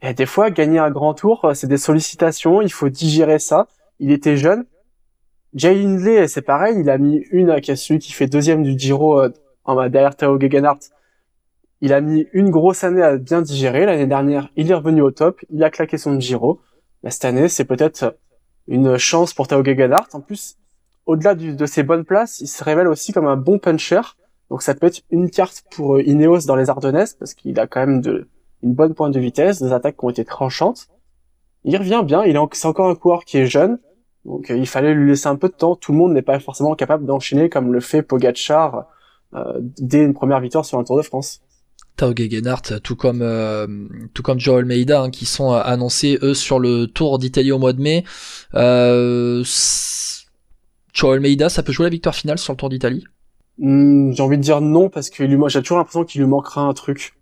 Et 0.01 0.13
des 0.13 0.25
fois, 0.25 0.49
gagner 0.49 0.79
un 0.79 0.91
grand 0.91 1.13
tour, 1.13 1.51
c'est 1.53 1.67
des 1.67 1.77
sollicitations, 1.77 2.61
il 2.61 2.71
faut 2.71 2.89
digérer 2.89 3.39
ça. 3.39 3.67
Il 3.99 4.11
était 4.11 4.37
jeune. 4.37 4.65
Jay 5.53 5.83
Hindley, 5.83 6.27
c'est 6.29 6.41
pareil, 6.41 6.77
il 6.79 6.89
a 6.89 6.97
mis 6.97 7.25
une 7.31 7.49
à 7.49 7.61
celui 7.75 7.99
qui 7.99 8.13
fait 8.13 8.27
deuxième 8.27 8.63
du 8.63 8.79
Giro 8.79 9.21
derrière 9.67 10.15
Tao 10.15 10.39
Gegenhardt. 10.39 10.79
Il 11.83 11.91
a 11.91 11.99
mis 11.99 12.27
une 12.31 12.49
grosse 12.49 12.85
année 12.85 13.01
à 13.01 13.17
bien 13.17 13.41
digérer. 13.41 13.85
L'année 13.85 14.07
dernière, 14.07 14.47
il 14.55 14.71
est 14.71 14.73
revenu 14.73 15.01
au 15.01 15.11
top, 15.11 15.41
il 15.49 15.61
a 15.65 15.69
claqué 15.69 15.97
son 15.97 16.17
Giro. 16.17 16.61
Bah, 17.03 17.09
cette 17.09 17.25
année, 17.25 17.49
c'est 17.49 17.65
peut-être 17.65 18.15
une 18.69 18.97
chance 18.97 19.33
pour 19.33 19.49
Tao 19.49 19.61
Gegenhardt. 19.65 20.07
En 20.13 20.21
plus, 20.21 20.55
au-delà 21.05 21.35
de 21.35 21.65
ses 21.65 21.83
bonnes 21.83 22.05
places, 22.05 22.39
il 22.39 22.47
se 22.47 22.63
révèle 22.63 22.87
aussi 22.87 23.11
comme 23.11 23.27
un 23.27 23.35
bon 23.35 23.59
puncher. 23.59 23.99
Donc 24.49 24.61
ça 24.61 24.75
peut 24.75 24.87
être 24.87 25.01
une 25.11 25.29
carte 25.29 25.65
pour 25.71 25.95
euh, 25.95 26.03
Ineos 26.03 26.45
dans 26.47 26.55
les 26.55 26.69
Ardennaises, 26.69 27.15
parce 27.15 27.33
qu'il 27.33 27.59
a 27.59 27.67
quand 27.67 27.85
même 27.85 28.01
une 28.61 28.73
bonne 28.73 28.93
pointe 28.93 29.13
de 29.13 29.19
vitesse, 29.19 29.61
des 29.61 29.73
attaques 29.73 29.97
qui 29.97 30.05
ont 30.05 30.09
été 30.09 30.23
tranchantes. 30.23 30.87
Il 31.65 31.75
revient 31.75 32.03
bien, 32.05 32.23
il 32.23 32.39
c'est 32.53 32.65
encore 32.65 32.87
un 32.87 32.95
coureur 32.95 33.25
qui 33.25 33.39
est 33.39 33.45
jeune, 33.45 33.77
donc 34.23 34.49
euh, 34.49 34.55
il 34.55 34.67
fallait 34.67 34.93
lui 34.93 35.09
laisser 35.09 35.27
un 35.27 35.35
peu 35.35 35.49
de 35.49 35.53
temps. 35.53 35.75
Tout 35.75 35.91
le 35.91 35.97
monde 35.97 36.13
n'est 36.13 36.21
pas 36.21 36.39
forcément 36.39 36.75
capable 36.75 37.05
d'enchaîner 37.05 37.49
comme 37.49 37.73
le 37.73 37.81
fait 37.81 38.03
Pogacar 38.03 38.85
euh, 39.33 39.59
dès 39.59 40.01
une 40.01 40.13
première 40.13 40.39
victoire 40.39 40.63
sur 40.63 40.79
un 40.79 40.85
Tour 40.85 40.95
de 40.95 41.01
France. 41.01 41.41
Tao 41.95 42.13
Gegenhardt, 42.15 42.79
tout 42.81 42.95
comme 42.95 43.21
euh, 43.21 43.67
tout 44.13 44.23
comme 44.23 44.39
Joao 44.39 44.57
Almeida, 44.57 45.01
hein, 45.01 45.09
qui 45.09 45.25
sont 45.25 45.53
euh, 45.53 45.61
annoncés 45.63 46.17
eux 46.21 46.33
sur 46.33 46.59
le 46.59 46.87
Tour 46.87 47.19
d'Italie 47.19 47.51
au 47.51 47.59
mois 47.59 47.73
de 47.73 47.81
mai. 47.81 48.03
Euh, 48.55 49.43
Joao 50.93 51.13
Almeida, 51.13 51.49
ça 51.49 51.63
peut 51.63 51.71
jouer 51.71 51.85
la 51.85 51.89
victoire 51.89 52.15
finale 52.15 52.37
sur 52.37 52.53
le 52.53 52.57
Tour 52.57 52.69
d'Italie? 52.69 53.05
Hmm, 53.59 54.11
j'ai 54.11 54.23
envie 54.23 54.37
de 54.37 54.41
dire 54.41 54.61
non 54.61 54.89
parce 54.89 55.09
que 55.09 55.27
j'ai 55.27 55.61
toujours 55.61 55.77
l'impression 55.77 56.03
qu'il 56.03 56.21
lui 56.21 56.27
manquera 56.27 56.61
un 56.61 56.73
truc. 56.73 57.13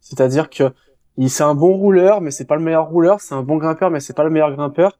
C'est-à-dire 0.00 0.50
que 0.50 0.72
il 1.18 1.30
c'est 1.30 1.42
un 1.42 1.54
bon 1.54 1.76
rouleur, 1.76 2.20
mais 2.20 2.30
c'est 2.30 2.44
pas 2.44 2.56
le 2.56 2.62
meilleur 2.62 2.88
rouleur. 2.88 3.20
C'est 3.20 3.34
un 3.34 3.42
bon 3.42 3.56
grimpeur, 3.56 3.90
mais 3.90 4.00
c'est 4.00 4.14
pas 4.14 4.24
le 4.24 4.30
meilleur 4.30 4.54
grimpeur. 4.54 4.98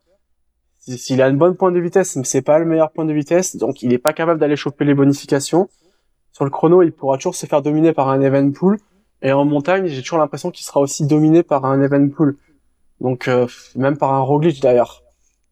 S'il 0.78 1.20
a 1.20 1.28
une 1.28 1.36
bonne 1.36 1.56
pointe 1.56 1.75
de 1.75 1.80
vitesse, 1.80 2.16
mais 2.16 2.25
c'est 2.25 2.42
pas 2.42 2.58
le 2.58 2.64
meilleur 2.64 2.92
point 2.92 3.04
de 3.04 3.12
vitesse, 3.12 3.56
donc 3.56 3.82
il 3.82 3.92
est 3.92 3.98
pas 3.98 4.12
capable 4.12 4.38
d'aller 4.38 4.56
choper 4.56 4.84
les 4.84 4.94
bonifications. 4.94 5.68
Sur 6.32 6.44
le 6.44 6.50
chrono, 6.50 6.82
il 6.82 6.92
pourra 6.92 7.16
toujours 7.16 7.34
se 7.34 7.46
faire 7.46 7.60
dominer 7.60 7.92
par 7.92 8.08
un 8.08 8.20
Evenpool. 8.20 8.78
Et 9.26 9.33
en 9.33 9.45
montagne, 9.45 9.88
j'ai 9.88 10.02
toujours 10.02 10.18
l'impression 10.18 10.52
qu'il 10.52 10.64
sera 10.64 10.78
aussi 10.78 11.04
dominé 11.04 11.42
par 11.42 11.64
un 11.64 11.83
Evenpool. 11.83 12.37
Donc 13.00 13.26
euh, 13.26 13.49
même 13.75 13.99
par 13.99 14.14
un 14.14 14.21
Roglic 14.21 14.62
d'ailleurs. 14.62 15.02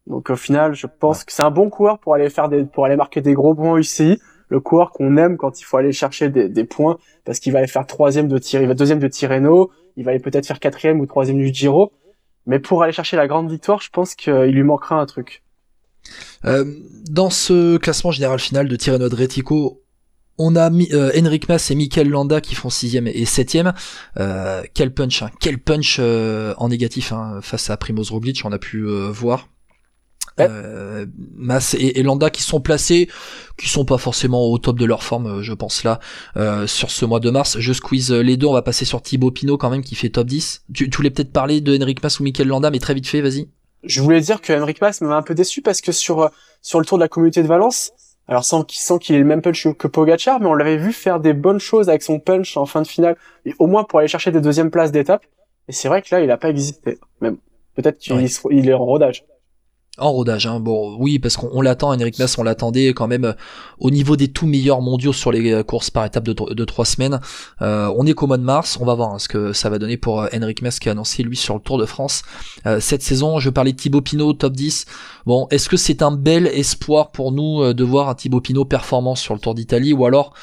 Donc 0.07 0.29
au 0.29 0.37
final, 0.37 0.73
je 0.73 0.87
pense 0.87 1.25
que 1.25 1.33
c'est 1.33 1.43
un 1.43 1.51
bon 1.51 1.69
coureur 1.69 1.99
pour 1.99 2.13
aller 2.13 2.29
faire 2.29 2.47
des, 2.47 2.63
pour 2.63 2.85
aller 2.85 2.95
marquer 2.95 3.19
des 3.19 3.33
gros 3.33 3.53
points 3.53 3.77
UCI. 3.77 4.17
Le 4.47 4.61
coureur 4.61 4.91
qu'on 4.91 5.17
aime 5.17 5.35
quand 5.35 5.59
il 5.59 5.65
faut 5.65 5.75
aller 5.75 5.91
chercher 5.91 6.29
des, 6.29 6.47
des 6.47 6.63
points 6.63 6.97
parce 7.25 7.39
qu'il 7.39 7.51
va 7.51 7.59
aller 7.59 7.67
faire 7.67 7.85
troisième 7.85 8.29
de 8.29 8.37
tir, 8.37 8.61
il 8.61 8.67
va 8.69 8.75
deuxième 8.75 8.99
de 8.99 9.09
Tirreno, 9.09 9.71
il 9.97 10.05
va 10.05 10.11
aller 10.11 10.21
peut-être 10.21 10.47
faire 10.47 10.61
quatrième 10.61 11.01
ou 11.01 11.05
troisième 11.05 11.37
du 11.37 11.53
Giro. 11.53 11.91
Mais 12.45 12.59
pour 12.59 12.81
aller 12.81 12.93
chercher 12.93 13.17
la 13.17 13.27
grande 13.27 13.51
victoire, 13.51 13.81
je 13.81 13.89
pense 13.89 14.15
qu'il 14.15 14.33
lui 14.33 14.63
manquera 14.63 15.01
un 15.01 15.05
truc. 15.05 15.43
Euh, 16.45 16.63
dans 17.09 17.29
ce 17.29 17.75
classement 17.75 18.11
général 18.11 18.39
final 18.39 18.69
de 18.69 18.75
Tirreno 18.77 19.03
Adriatico, 19.03 19.81
on 20.37 20.55
a 20.55 20.69
mis, 20.69 20.89
euh, 20.93 21.11
Henrik 21.17 21.47
Mas 21.47 21.71
et 21.71 21.75
Mikel 21.75 22.09
Landa 22.09 22.41
qui 22.41 22.55
font 22.55 22.69
sixième 22.69 23.07
et 23.07 23.25
septième. 23.25 23.73
Euh, 24.19 24.63
quel 24.73 24.93
punch, 24.93 25.21
hein, 25.21 25.31
quel 25.39 25.57
punch 25.59 25.97
euh, 25.99 26.53
en 26.57 26.69
négatif 26.69 27.11
hein, 27.11 27.39
face 27.41 27.69
à 27.69 27.77
Primoz 27.77 28.11
Roglic, 28.11 28.41
on 28.45 28.51
a 28.51 28.59
pu 28.59 28.79
euh, 28.79 29.09
voir. 29.11 29.47
Ouais. 30.37 30.47
Euh, 30.49 31.05
Mas 31.37 31.75
et, 31.75 31.97
et 31.99 32.03
Landa 32.03 32.29
qui 32.29 32.41
sont 32.43 32.59
placés, 32.59 33.07
qui 33.57 33.69
sont 33.69 33.85
pas 33.85 33.97
forcément 33.97 34.43
au 34.43 34.57
top 34.57 34.77
de 34.77 34.83
leur 34.83 35.01
forme, 35.03 35.41
je 35.41 35.53
pense 35.53 35.85
là, 35.85 36.01
euh, 36.35 36.67
sur 36.67 36.91
ce 36.91 37.05
mois 37.05 37.21
de 37.21 37.29
mars. 37.29 37.57
Je 37.59 37.71
squeeze 37.71 38.11
les 38.11 38.35
deux, 38.35 38.47
on 38.47 38.53
va 38.53 38.61
passer 38.61 38.83
sur 38.83 39.01
Thibaut 39.01 39.31
Pinot 39.31 39.57
quand 39.57 39.69
même 39.69 39.83
qui 39.83 39.95
fait 39.95 40.09
top 40.09 40.27
10. 40.27 40.63
Tu, 40.73 40.89
tu 40.89 40.97
voulais 40.97 41.09
peut-être 41.11 41.31
parler 41.31 41.61
de 41.61 41.81
Henrik 41.81 42.03
Mas 42.03 42.19
ou 42.19 42.23
Mikel 42.23 42.47
Landa, 42.49 42.69
mais 42.69 42.79
très 42.79 42.93
vite 42.93 43.07
fait, 43.07 43.21
vas-y. 43.21 43.47
je 43.85 44.01
voulais 44.01 44.19
dire 44.19 44.41
que 44.41 44.51
Henrik 44.51 44.81
Mas 44.81 44.99
m'a 44.99 45.15
un 45.15 45.21
peu 45.21 45.35
déçu 45.35 45.61
parce 45.61 45.79
que 45.79 45.93
sur 45.93 46.29
sur 46.61 46.79
le 46.79 46.85
tour 46.85 46.97
de 46.97 47.03
la 47.03 47.07
communauté 47.07 47.41
de 47.41 47.47
Valence, 47.47 47.91
alors 48.27 48.43
sans 48.43 48.63
qu'il 48.63 48.99
qu'il 48.99 49.15
ait 49.15 49.19
le 49.19 49.25
même 49.25 49.41
punch 49.41 49.67
que 49.77 49.87
Pogacar, 49.87 50.39
mais 50.39 50.47
on 50.47 50.53
l'avait 50.53 50.77
vu 50.77 50.93
faire 50.93 51.19
des 51.19 51.33
bonnes 51.33 51.59
choses 51.59 51.89
avec 51.89 52.01
son 52.01 52.19
punch 52.19 52.57
en 52.57 52.65
fin 52.65 52.81
de 52.81 52.87
finale, 52.87 53.17
et 53.45 53.53
au 53.59 53.67
moins 53.67 53.83
pour 53.83 53.99
aller 53.99 54.07
chercher 54.07 54.31
des 54.31 54.41
deuxièmes 54.41 54.71
places 54.71 54.91
d'étape. 54.91 55.25
Et 55.67 55.71
c'est 55.71 55.87
vrai 55.87 56.01
que 56.01 56.07
là, 56.11 56.21
il 56.21 56.29
a 56.31 56.37
pas 56.37 56.49
existé. 56.49 56.99
Même 57.21 57.37
peut-être 57.75 57.97
qu'il 57.97 58.15
il 58.51 58.69
est 58.69 58.73
en 58.73 58.85
rodage. 58.85 59.25
En 59.97 60.11
rodage, 60.11 60.45
hein. 60.45 60.59
bon, 60.59 60.97
oui, 60.99 61.19
parce 61.19 61.37
qu'on 61.37 61.61
l'attend, 61.61 61.93
Henrik 61.93 62.19
Mas, 62.19 62.37
on 62.37 62.43
l'attendait 62.43 62.89
quand 62.89 63.07
même 63.07 63.23
euh, 63.23 63.33
au 63.79 63.91
niveau 63.91 64.17
des 64.17 64.27
tout 64.27 64.45
meilleurs 64.45 64.81
mondiaux 64.81 65.13
sur 65.13 65.31
les 65.31 65.53
euh, 65.53 65.63
courses 65.63 65.89
par 65.89 66.03
étape 66.03 66.25
de, 66.25 66.65
trois 66.65 66.83
semaines. 66.83 67.21
Euh, 67.61 67.89
on 67.95 68.05
est 68.05 68.13
qu'au 68.13 68.27
mois 68.27 68.37
de 68.37 68.43
mars, 68.43 68.77
on 68.81 68.85
va 68.85 68.93
voir 68.93 69.13
hein, 69.13 69.19
ce 69.19 69.29
que 69.29 69.53
ça 69.53 69.69
va 69.69 69.79
donner 69.79 69.95
pour 69.95 70.27
Henrik 70.33 70.61
Mas 70.61 70.79
qui 70.79 70.89
a 70.89 70.91
annoncé 70.91 71.23
lui 71.23 71.37
sur 71.37 71.53
le 71.53 71.61
Tour 71.61 71.77
de 71.77 71.85
France 71.85 72.23
cette 72.79 73.03
saison. 73.03 73.39
Je 73.39 73.49
parlais 73.49 73.71
de 73.71 73.77
Thibaut 73.77 74.01
Pinot, 74.01 74.33
top 74.33 74.53
10. 74.53 74.85
Bon, 75.25 75.47
est-ce 75.49 75.69
que 75.69 75.77
c'est 75.77 76.01
un 76.01 76.11
bel 76.11 76.47
espoir 76.47 77.11
pour 77.11 77.31
nous 77.31 77.73
de 77.73 77.83
voir 77.83 78.09
un 78.09 78.15
Thibaut 78.15 78.41
Pinot 78.41 78.65
performant 78.65 79.15
sur 79.15 79.33
le 79.33 79.39
Tour 79.39 79.55
d'Italie 79.55 79.93
ou 79.93 80.05
alors, 80.05 80.33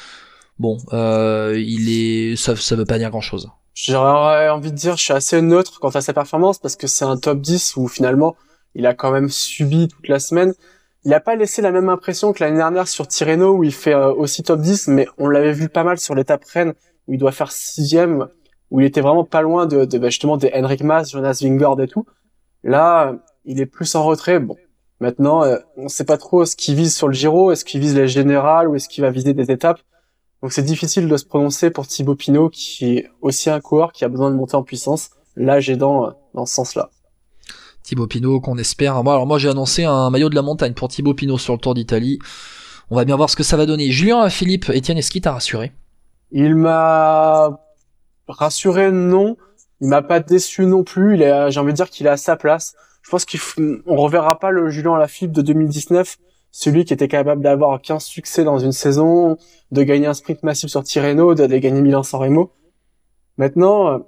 bon, 0.57 0.77
il 0.91 1.89
est, 1.89 2.35
ça, 2.35 2.55
ça 2.55 2.75
veut 2.75 2.85
pas 2.85 2.97
dire 2.97 3.09
grand-chose. 3.09 3.49
J'aurais 3.75 4.49
envie 4.49 4.71
de 4.71 4.77
dire, 4.77 4.97
je 4.97 5.03
suis 5.03 5.13
assez 5.13 5.41
neutre 5.41 5.79
quant 5.79 5.89
à 5.89 6.01
sa 6.01 6.13
performance 6.13 6.57
parce 6.59 6.75
que 6.75 6.87
c'est 6.87 7.05
un 7.05 7.17
top 7.17 7.41
10 7.41 7.75
où 7.77 7.87
finalement 7.87 8.35
il 8.75 8.85
a 8.85 8.93
quand 8.93 9.11
même 9.11 9.29
subi 9.29 9.87
toute 9.87 10.07
la 10.07 10.19
semaine. 10.19 10.53
Il 11.05 11.11
n'a 11.11 11.19
pas 11.19 11.35
laissé 11.35 11.61
la 11.61 11.71
même 11.71 11.89
impression 11.89 12.31
que 12.31 12.43
l'année 12.43 12.57
dernière 12.57 12.87
sur 12.87 13.07
Tirreno 13.07 13.55
où 13.57 13.63
il 13.63 13.73
fait 13.73 13.93
euh, 13.93 14.13
aussi 14.13 14.41
top 14.41 14.61
10, 14.61 14.87
mais 14.87 15.07
on 15.17 15.27
l'avait 15.27 15.51
vu 15.51 15.69
pas 15.69 15.83
mal 15.83 15.97
sur 15.99 16.15
l'étape 16.15 16.43
Rennes 16.45 16.73
où 17.07 17.13
il 17.13 17.19
doit 17.19 17.33
faire 17.33 17.51
sixième, 17.51 18.27
où 18.71 18.79
il 18.79 18.85
était 18.85 19.01
vraiment 19.01 19.25
pas 19.25 19.41
loin 19.41 19.65
de, 19.65 19.85
de 19.85 19.97
bah, 19.97 20.09
justement 20.09 20.37
des 20.37 20.51
Henrik 20.53 20.83
Mas, 20.83 21.11
Jonas 21.11 21.39
Vingord 21.41 21.81
et 21.81 21.87
tout. 21.87 22.05
Là, 22.63 23.15
il 23.43 23.59
est 23.59 23.65
plus 23.65 23.93
en 23.95 24.05
retrait. 24.05 24.39
Bon, 24.39 24.55
maintenant, 25.01 25.43
euh, 25.43 25.57
on 25.75 25.89
sait 25.89 26.05
pas 26.05 26.17
trop 26.17 26.45
ce 26.45 26.55
qu'il 26.55 26.75
vise 26.75 26.95
sur 26.95 27.07
le 27.07 27.13
Giro, 27.13 27.51
est-ce 27.51 27.65
qu'il 27.65 27.81
vise 27.81 27.95
les 27.95 28.07
générales 28.07 28.69
ou 28.69 28.75
est-ce 28.75 28.87
qu'il 28.87 29.03
va 29.03 29.11
viser 29.11 29.33
des 29.33 29.51
étapes? 29.51 29.81
Donc 30.41 30.51
c'est 30.53 30.63
difficile 30.63 31.07
de 31.07 31.17
se 31.17 31.25
prononcer 31.25 31.69
pour 31.69 31.87
Thibaut 31.87 32.15
Pinot 32.15 32.49
qui 32.49 32.97
est 32.97 33.09
aussi 33.21 33.49
un 33.49 33.61
coureur 33.61 33.93
qui 33.93 34.03
a 34.05 34.09
besoin 34.09 34.29
de 34.31 34.35
monter 34.35 34.55
en 34.55 34.63
puissance. 34.63 35.11
Là, 35.35 35.59
j'ai 35.59 35.75
dans, 35.75 36.13
dans 36.33 36.45
ce 36.45 36.53
sens-là. 36.53 36.89
Thibaut 37.83 38.07
Pinot 38.07 38.39
qu'on 38.39 38.57
espère. 38.57 38.95
Alors 38.97 39.27
moi 39.27 39.37
j'ai 39.37 39.49
annoncé 39.49 39.83
un 39.83 40.09
maillot 40.09 40.29
de 40.29 40.35
la 40.35 40.41
montagne 40.41 40.73
pour 40.73 40.87
Thibaut 40.87 41.13
Pinot 41.13 41.37
sur 41.37 41.53
le 41.53 41.59
Tour 41.59 41.73
d'Italie. 41.73 42.19
On 42.89 42.95
va 42.95 43.05
bien 43.05 43.15
voir 43.15 43.29
ce 43.29 43.35
que 43.35 43.43
ça 43.43 43.57
va 43.57 43.65
donner. 43.65 43.91
Julien 43.91 44.29
Philippe, 44.29 44.69
Etienne, 44.69 44.97
est-ce 44.97 45.11
qu'il 45.11 45.21
t'a 45.21 45.33
rassuré? 45.33 45.71
Il 46.31 46.55
m'a 46.55 47.59
rassuré 48.27 48.91
non. 48.91 49.37
Il 49.81 49.87
m'a 49.89 50.01
pas 50.01 50.19
déçu 50.19 50.65
non 50.65 50.83
plus. 50.83 51.15
Il 51.15 51.45
j'ai 51.49 51.59
envie 51.59 51.71
de 51.71 51.77
dire 51.77 51.89
qu'il 51.89 52.07
est 52.07 52.09
à 52.09 52.17
sa 52.17 52.35
place. 52.35 52.75
Je 53.01 53.09
pense 53.09 53.25
qu'on 53.25 53.95
reverra 53.97 54.39
pas 54.39 54.49
le 54.49 54.69
Julien 54.69 55.05
Philippe 55.07 55.33
de 55.33 55.41
2019, 55.41 56.17
celui 56.51 56.85
qui 56.85 56.93
était 56.93 57.09
capable 57.09 57.41
d'avoir 57.41 57.81
15 57.81 58.01
succès 58.03 58.45
dans 58.45 58.59
une 58.59 58.71
saison, 58.71 59.37
de 59.71 59.83
gagner 59.83 60.07
un 60.07 60.13
sprint 60.13 60.41
massif 60.43 60.69
sur 60.69 60.83
Tirreno, 60.83 61.35
de 61.35 61.45
gagner 61.45 61.81
Milan-San 61.81 62.21
Remo. 62.21 62.51
Maintenant, 63.37 64.05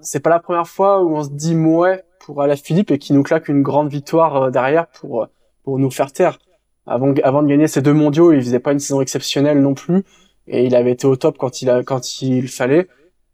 c'est 0.00 0.20
pas 0.20 0.30
la 0.30 0.40
première 0.40 0.66
fois 0.66 1.02
où 1.02 1.16
on 1.16 1.22
se 1.22 1.30
dit 1.30 1.54
ouais, 1.54 2.02
pour 2.26 2.44
Philippe 2.62 2.90
et 2.90 2.98
qui 2.98 3.12
nous 3.12 3.22
claque 3.22 3.48
une 3.48 3.62
grande 3.62 3.88
victoire 3.88 4.36
euh, 4.36 4.50
derrière 4.50 4.88
pour 4.88 5.22
euh, 5.22 5.26
pour 5.62 5.78
nous 5.78 5.92
faire 5.92 6.12
taire. 6.12 6.38
Avant 6.84 7.14
avant 7.22 7.42
de 7.42 7.48
gagner 7.48 7.68
ces 7.68 7.82
deux 7.82 7.92
mondiaux, 7.92 8.32
il 8.32 8.42
faisait 8.42 8.58
pas 8.58 8.72
une 8.72 8.80
saison 8.80 9.00
exceptionnelle 9.00 9.62
non 9.62 9.74
plus 9.74 10.02
et 10.48 10.64
il 10.66 10.74
avait 10.74 10.92
été 10.92 11.06
au 11.06 11.14
top 11.14 11.38
quand 11.38 11.62
il 11.62 11.70
a 11.70 11.84
quand 11.84 12.22
il 12.22 12.48
fallait. 12.48 12.88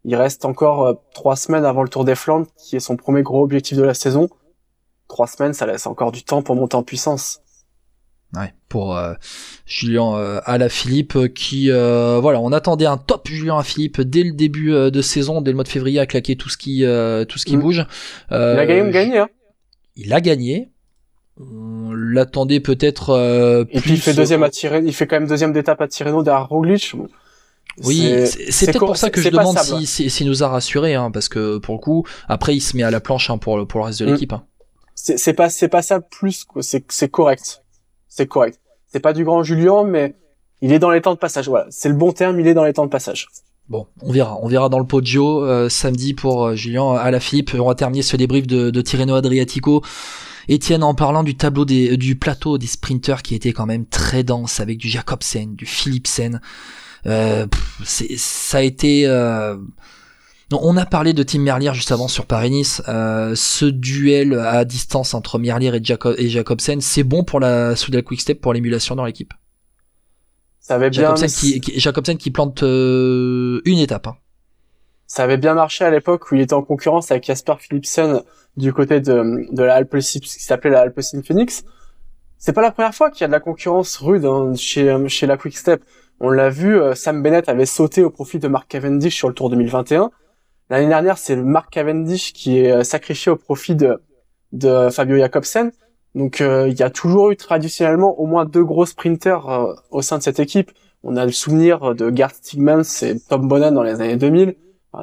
Il 0.05 0.15
reste 0.15 0.45
encore 0.45 0.85
euh, 0.85 0.93
trois 1.15 1.35
semaines 1.35 1.65
avant 1.65 1.81
le 1.81 1.89
Tour 1.89 2.05
des 2.05 2.13
Flandres, 2.13 2.45
qui 2.55 2.75
est 2.75 2.79
son 2.79 2.95
premier 2.95 3.23
gros 3.23 3.43
objectif 3.43 3.77
de 3.77 3.83
la 3.83 3.95
saison. 3.95 4.29
Trois 5.07 5.27
semaines, 5.27 5.53
ça 5.53 5.65
laisse 5.65 5.87
encore 5.87 6.11
du 6.11 6.23
temps 6.23 6.43
pour 6.43 6.55
monter 6.55 6.75
en 6.75 6.83
puissance. 6.83 7.41
Ouais, 8.35 8.51
pour 8.67 8.97
euh, 8.97 9.13
Julien 9.67 10.15
euh, 10.15 10.41
Alaphilippe 10.45 11.15
euh, 11.15 11.27
qui 11.27 11.69
euh, 11.69 12.17
voilà, 12.19 12.39
on 12.39 12.51
attendait 12.51 12.87
un 12.87 12.97
top 12.97 13.27
Julien 13.27 13.55
Alaphilippe 13.55 14.01
dès 14.01 14.23
le 14.23 14.31
début 14.31 14.71
de 14.71 15.01
saison, 15.01 15.41
dès 15.41 15.51
le 15.51 15.55
mois 15.55 15.63
de 15.63 15.69
février 15.69 15.99
à 15.99 16.07
claquer 16.07 16.35
tout 16.35 16.49
ce 16.49 16.57
qui 16.57 16.79
tout 16.79 17.37
ce 17.37 17.45
qui 17.45 17.57
mm. 17.57 17.59
bouge. 17.59 17.85
il 18.31 18.35
a 18.35 18.65
gagné, 18.65 18.91
gagné 18.91 19.17
hein? 19.19 19.29
Il 19.95 20.13
a 20.13 20.21
gagné. 20.21 20.69
On 21.39 21.91
l'attendait 21.93 22.59
peut-être 22.59 23.67
Et 23.71 23.79
puis 23.79 23.91
il 23.91 24.01
fait 24.01 24.13
deuxième 24.13 24.43
à 24.43 24.49
tirer, 24.49 24.81
il 24.83 24.93
fait 24.93 25.05
quand 25.05 25.17
même 25.17 25.27
deuxième 25.27 25.53
d'étape 25.53 25.81
à 25.81 25.87
Tirreno 25.87 26.23
derrière 26.23 26.47
Roglic. 26.47 26.95
Oui, 27.83 28.13
c'est 28.49 28.67
peut-être 28.67 28.79
pour 28.79 28.97
ça 28.97 29.11
que 29.11 29.21
je 29.21 29.29
demande 29.29 29.57
s'il 29.59 29.87
si, 29.87 30.09
si, 30.09 30.25
nous 30.25 30.43
a 30.43 30.47
rassuré, 30.47 30.93
hein, 30.93 31.09
parce 31.11 31.27
que 31.27 31.57
pour 31.57 31.75
le 31.75 31.79
coup, 31.79 32.05
après 32.27 32.55
il 32.55 32.61
se 32.61 32.77
met 32.77 32.83
à 32.83 32.91
la 32.91 32.99
planche 32.99 33.29
hein, 33.29 33.37
pour, 33.37 33.67
pour 33.67 33.79
le 33.79 33.85
reste 33.85 33.99
de 34.01 34.07
mm. 34.07 34.11
l'équipe. 34.11 34.33
Hein. 34.33 34.43
C'est 34.95 35.33
pas 35.33 35.49
c'est 35.49 35.69
pas 35.69 35.81
ça 35.81 35.99
plus, 35.99 36.45
c'est 36.61 37.09
correct 37.09 37.62
c'est 38.15 38.27
correct. 38.27 38.59
C'est 38.87 38.99
pas 38.99 39.13
du 39.13 39.23
grand 39.23 39.41
Julien, 39.41 39.83
mais 39.83 40.15
il 40.61 40.71
est 40.71 40.77
dans 40.77 40.91
les 40.91 41.01
temps 41.01 41.13
de 41.13 41.19
passage. 41.19 41.49
C'est 41.71 41.89
le 41.89 41.95
bon 41.95 42.11
terme, 42.11 42.39
il 42.39 42.45
est 42.45 42.53
dans 42.53 42.63
les 42.63 42.73
temps 42.73 42.85
de 42.85 42.91
passage. 42.91 43.27
Bon, 43.69 43.87
on 44.01 44.11
verra. 44.11 44.37
On 44.43 44.47
verra 44.47 44.69
dans 44.69 44.77
le 44.77 44.85
Poggio 44.85 45.43
euh, 45.43 45.67
samedi 45.67 46.13
pour 46.13 46.45
euh, 46.45 46.55
Julien 46.55 46.93
à 46.93 47.09
la 47.09 47.19
Philippe. 47.19 47.55
On 47.57 47.65
va 47.65 47.73
terminer 47.73 48.03
ce 48.03 48.15
débrief 48.15 48.45
de, 48.45 48.69
de 48.69 48.81
Tirreno 48.81 49.15
Adriatico. 49.15 49.81
Etienne, 50.47 50.83
en 50.83 50.93
parlant 50.93 51.23
du 51.23 51.35
tableau 51.35 51.65
des, 51.65 51.97
du 51.97 52.15
plateau 52.15 52.59
des 52.59 52.67
sprinters 52.67 53.23
qui 53.23 53.33
était 53.33 53.53
quand 53.53 53.65
même 53.65 53.87
très 53.87 54.23
dense 54.23 54.59
avec 54.59 54.77
du 54.77 54.89
Jacobsen, 54.89 55.55
du 55.55 55.65
Philipsen, 55.65 56.39
euh, 57.07 57.47
ça 57.83 58.57
a 58.57 58.61
été 58.61 59.07
on 60.61 60.77
a 60.77 60.85
parlé 60.85 61.13
de 61.13 61.23
Tim 61.23 61.39
Merlier 61.39 61.71
juste 61.73 61.91
avant 61.91 62.07
sur 62.07 62.25
Paris-Nice. 62.25 62.81
Euh, 62.87 63.33
ce 63.35 63.65
duel 63.65 64.33
à 64.33 64.65
distance 64.65 65.13
entre 65.13 65.39
Merlier 65.39 65.71
et, 65.75 66.23
et 66.23 66.29
Jacobsen, 66.29 66.81
c'est 66.81 67.03
bon 67.03 67.23
pour 67.23 67.39
la 67.39 67.75
Soudal 67.75 68.03
Quickstep 68.03 68.41
pour 68.41 68.53
l'émulation 68.53 68.95
dans 68.95 69.05
l'équipe? 69.05 69.33
Ça 70.59 70.75
avait 70.75 70.89
bien. 70.89 71.15
Jacobsen, 71.15 71.29
qui, 71.29 71.79
Jacobsen 71.79 72.17
qui 72.17 72.31
plante 72.31 72.63
euh, 72.63 73.61
une 73.65 73.79
étape. 73.79 74.07
Hein. 74.07 74.15
Ça 75.07 75.23
avait 75.23 75.37
bien 75.37 75.53
marché 75.53 75.83
à 75.85 75.91
l'époque 75.91 76.31
où 76.31 76.35
il 76.35 76.41
était 76.41 76.53
en 76.53 76.63
concurrence 76.63 77.11
avec 77.11 77.25
Jasper 77.25 77.55
Philipsen 77.59 78.21
du 78.57 78.73
côté 78.73 78.99
de, 79.01 79.47
de 79.51 79.63
la 79.63 79.75
Alpecin, 79.75 80.19
qui 80.19 80.29
s'appelait 80.41 80.71
la 80.71 80.81
Alpecin 80.81 81.21
Phoenix. 81.21 81.63
C'est 82.37 82.53
pas 82.53 82.61
la 82.61 82.71
première 82.71 82.93
fois 82.93 83.11
qu'il 83.11 83.21
y 83.21 83.23
a 83.23 83.27
de 83.27 83.33
la 83.33 83.39
concurrence 83.39 83.97
rude 83.97 84.25
hein, 84.25 84.53
chez, 84.55 84.95
chez 85.07 85.27
la 85.27 85.37
Quickstep. 85.37 85.83
On 86.19 86.29
l'a 86.29 86.49
vu, 86.49 86.79
euh, 86.79 86.95
Sam 86.95 87.21
Bennett 87.21 87.49
avait 87.49 87.65
sauté 87.65 88.03
au 88.03 88.09
profit 88.09 88.39
de 88.39 88.47
Mark 88.47 88.67
Cavendish 88.67 89.15
sur 89.15 89.27
le 89.27 89.33
Tour 89.33 89.49
2021. 89.49 90.11
L'année 90.69 90.87
dernière, 90.87 91.17
c'est 91.17 91.35
le 91.35 91.43
Mark 91.43 91.71
Cavendish 91.71 92.33
qui 92.33 92.59
est 92.59 92.71
euh, 92.71 92.83
sacrifié 92.83 93.31
au 93.31 93.35
profit 93.35 93.75
de, 93.75 94.01
de 94.51 94.89
Fabio 94.89 95.17
Jacobsen. 95.17 95.71
Donc 96.15 96.41
euh, 96.41 96.69
il 96.69 96.79
y 96.79 96.83
a 96.83 96.89
toujours 96.89 97.31
eu 97.31 97.35
traditionnellement 97.35 98.19
au 98.19 98.25
moins 98.25 98.45
deux 98.45 98.63
gros 98.63 98.85
sprinters 98.85 99.49
euh, 99.49 99.73
au 99.91 100.01
sein 100.01 100.17
de 100.17 100.23
cette 100.23 100.39
équipe. 100.39 100.71
On 101.03 101.17
a 101.17 101.25
le 101.25 101.31
souvenir 101.31 101.95
de 101.95 102.15
Gerd 102.15 102.33
Stigmans 102.33 102.81
et 103.01 103.19
Tom 103.19 103.47
Bonan 103.47 103.71
dans 103.71 103.83
les 103.83 103.99
années 103.99 104.15
2000. 104.15 104.55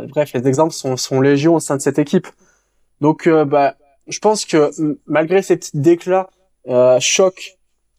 bref, 0.08 0.32
les 0.32 0.48
exemples 0.48 0.72
sont, 0.72 0.96
sont 0.96 1.20
légion 1.20 1.56
au 1.56 1.60
sein 1.60 1.76
de 1.76 1.82
cette 1.82 1.98
équipe. 1.98 2.26
Donc 3.02 3.28
bah, 3.28 3.76
je 4.08 4.18
pense 4.18 4.46
que 4.46 4.70
malgré 5.06 5.42
ces 5.42 5.58
petits 5.58 5.76
déclats, 5.78 6.30
choc, 7.00 7.58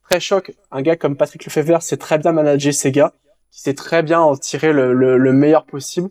très 0.09 0.19
choc, 0.19 0.55
un 0.71 0.81
gars 0.81 0.95
comme 0.95 1.15
Patrick 1.15 1.45
Lefebvre 1.45 1.79
sait 1.83 1.97
très 1.97 2.17
bien 2.17 2.31
manager 2.31 2.73
ses 2.73 2.91
gars, 2.91 3.13
qui 3.51 3.61
sait 3.61 3.75
très 3.75 4.01
bien 4.01 4.19
en 4.19 4.35
tirer 4.35 4.73
le, 4.73 4.93
le 4.93 5.33
meilleur 5.33 5.65
possible. 5.65 6.09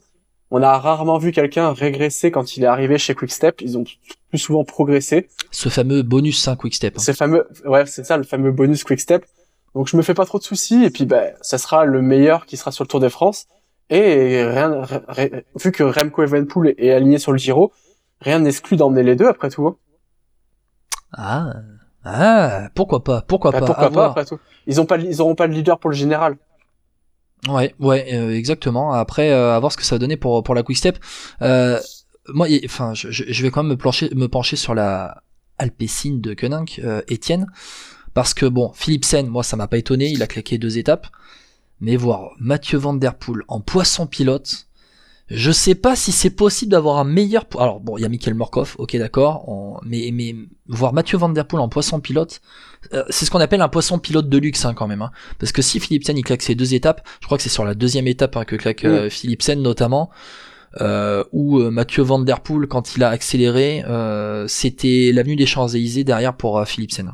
On 0.51 0.63
a 0.63 0.79
rarement 0.79 1.19
vu 1.19 1.31
quelqu'un 1.31 1.73
régresser 1.73 2.31
quand 2.31 2.57
il 2.57 2.65
est 2.65 2.67
arrivé 2.67 2.99
chez 2.99 3.15
Quickstep. 3.15 3.61
Ils 3.61 3.79
ont 3.79 3.85
plus 4.31 4.39
souvent 4.39 4.65
progressé. 4.65 5.29
Ce 5.51 5.69
fameux 5.69 6.03
bonus 6.03 6.41
5 6.43 6.57
Quickstep. 6.57 6.99
Hein. 6.99 7.13
fameux, 7.13 7.47
ouais, 7.65 7.87
c'est 7.87 8.05
ça, 8.05 8.17
le 8.17 8.25
fameux 8.25 8.51
bonus 8.51 8.83
Quickstep. 8.83 9.25
Donc 9.75 9.87
je 9.87 9.97
me 9.97 10.03
fais 10.03 10.15
pas 10.15 10.27
trop 10.27 10.39
de 10.39 10.43
soucis 10.43 10.85
et 10.85 10.91
puis 10.91 11.07
ben 11.07 11.33
ça 11.41 11.57
sera 11.57 11.85
le 11.85 12.03
meilleur 12.03 12.47
qui 12.47 12.57
sera 12.57 12.73
sur 12.73 12.83
le 12.83 12.89
Tour 12.89 12.99
de 12.99 13.09
France. 13.09 13.47
Et 13.89 14.45
rien, 14.45 14.83
vu 15.57 15.73
que 15.73 15.83
Remco 15.83 16.23
Evenpool 16.23 16.75
est 16.79 16.93
aligné 16.93 17.19
sur 17.19 17.33
le 17.33 17.39
Giro, 17.39 17.73
rien 18.21 18.39
n'exclut 18.39 18.77
d'emmener 18.77 19.03
les 19.03 19.17
deux 19.17 19.27
après 19.27 19.51
tout. 19.51 19.67
Hein. 19.67 19.77
Ah, 21.13 21.55
ah, 22.05 22.69
pourquoi 22.75 23.03
pas, 23.03 23.23
pourquoi 23.23 23.51
bah, 23.51 23.61
pas. 23.61 23.67
Pourquoi 23.67 23.91
pas 23.91 24.07
après 24.07 24.25
tout. 24.25 24.39
Ils 24.67 24.81
ont 24.81 24.87
pas, 24.87 24.99
ils 24.99 25.21
auront 25.21 25.35
pas 25.35 25.49
de 25.49 25.53
leader 25.53 25.79
pour 25.79 25.91
le 25.91 25.97
général. 25.97 26.37
Ouais, 27.49 27.75
ouais, 27.79 28.13
euh, 28.13 28.37
exactement. 28.37 28.93
Après, 28.93 29.31
euh, 29.31 29.55
à 29.55 29.59
voir 29.59 29.73
ce 29.73 29.77
que 29.77 29.85
ça 29.85 29.95
va 29.95 29.99
donner 29.99 30.17
pour 30.17 30.43
pour 30.43 30.55
la 30.55 30.63
quick 30.63 30.77
step. 30.77 30.99
Euh, 31.43 31.81
moi, 32.29 32.47
enfin, 32.65 32.93
je, 32.95 33.43
vais 33.43 33.51
quand 33.51 33.63
même 33.63 33.73
me 33.73 33.77
plancher, 33.77 34.11
me 34.15 34.29
pencher 34.29 34.57
sur 34.57 34.75
la 34.75 35.23
Alpecin 35.59 36.19
de 36.21 36.35
Koenig, 36.35 36.81
euh, 36.85 37.03
Étienne, 37.09 37.47
parce 38.15 38.35
que 38.35 38.47
bon, 38.47 38.73
Philipsen, 38.75 39.27
moi, 39.27 39.43
ça 39.43 39.57
m'a 39.57 39.69
pas 39.69 39.79
étonné. 39.79 40.09
Il 40.11 40.23
a 40.23 40.27
claqué 40.27 40.59
deux 40.59 40.79
étapes, 40.79 41.07
mais 41.81 41.97
voir 41.97 42.33
Mathieu 42.39 42.79
Van 42.79 42.95
Der 42.95 43.15
Poel 43.15 43.43
en 43.49 43.61
poisson 43.61 44.07
pilote, 44.07 44.67
je 45.31 45.53
sais 45.53 45.75
pas 45.77 45.95
si 45.97 46.13
c'est 46.13 46.31
possible 46.31 46.73
d'avoir 46.73 46.99
un 46.99 47.05
meilleur. 47.05 47.45
Alors 47.59 47.81
bon, 47.81 47.97
il 47.97 48.03
y 48.03 48.05
a 48.05 48.09
Michael 48.09 48.35
Morkov, 48.35 48.75
ok 48.79 48.97
d'accord, 48.97 49.81
mais 49.87 50.11
mais 50.13 50.35
voir 50.67 50.93
Mathieu 50.93 51.19
Van 51.19 51.29
Der 51.29 51.47
Poel 51.47 51.61
en 51.63 51.69
poisson 51.69 52.01
pilote, 52.01 52.41
euh, 52.95 53.05
c'est 53.11 53.25
ce 53.25 53.31
qu'on 53.31 53.41
appelle 53.41 53.61
un 53.63 53.69
poisson 53.69 53.99
pilote 53.99 54.29
de 54.29 54.39
luxe 54.39 54.65
hein, 54.65 54.75
quand 54.75 54.89
même, 54.89 55.03
hein. 55.03 55.11
parce 55.39 55.53
que 55.53 55.63
si 55.63 55.79
Philipsen 55.81 56.17
il 56.19 56.25
claque 56.25 56.43
ses 56.43 56.55
deux 56.57 56.75
étapes, 56.75 57.07
je 57.21 57.27
crois 57.27 57.37
que 57.39 57.43
c'est 57.45 57.49
sur 57.49 57.65
la 57.65 57.75
deuxième 57.75 58.09
étape 58.09 58.37
hein, 58.37 58.45
que 58.45 58.57
claque 58.57 58.85
euh, 58.85 59.09
Philipsen 59.09 59.63
notamment. 59.63 60.11
euh, 60.81 61.25
où 61.33 61.59
euh, 61.59 61.71
Mathieu 61.71 62.03
Van 62.03 62.21
Der 62.21 62.41
Poel, 62.41 62.67
quand 62.69 62.95
il 62.97 63.03
a 63.03 63.09
accéléré, 63.09 63.85
euh, 63.89 64.47
c'était 64.49 65.11
l'avenue 65.13 65.37
des 65.37 65.47
Champs-Élysées 65.47 66.05
derrière 66.05 66.37
pour 66.37 66.59
euh, 66.59 66.65
Philipsen. 66.65 67.13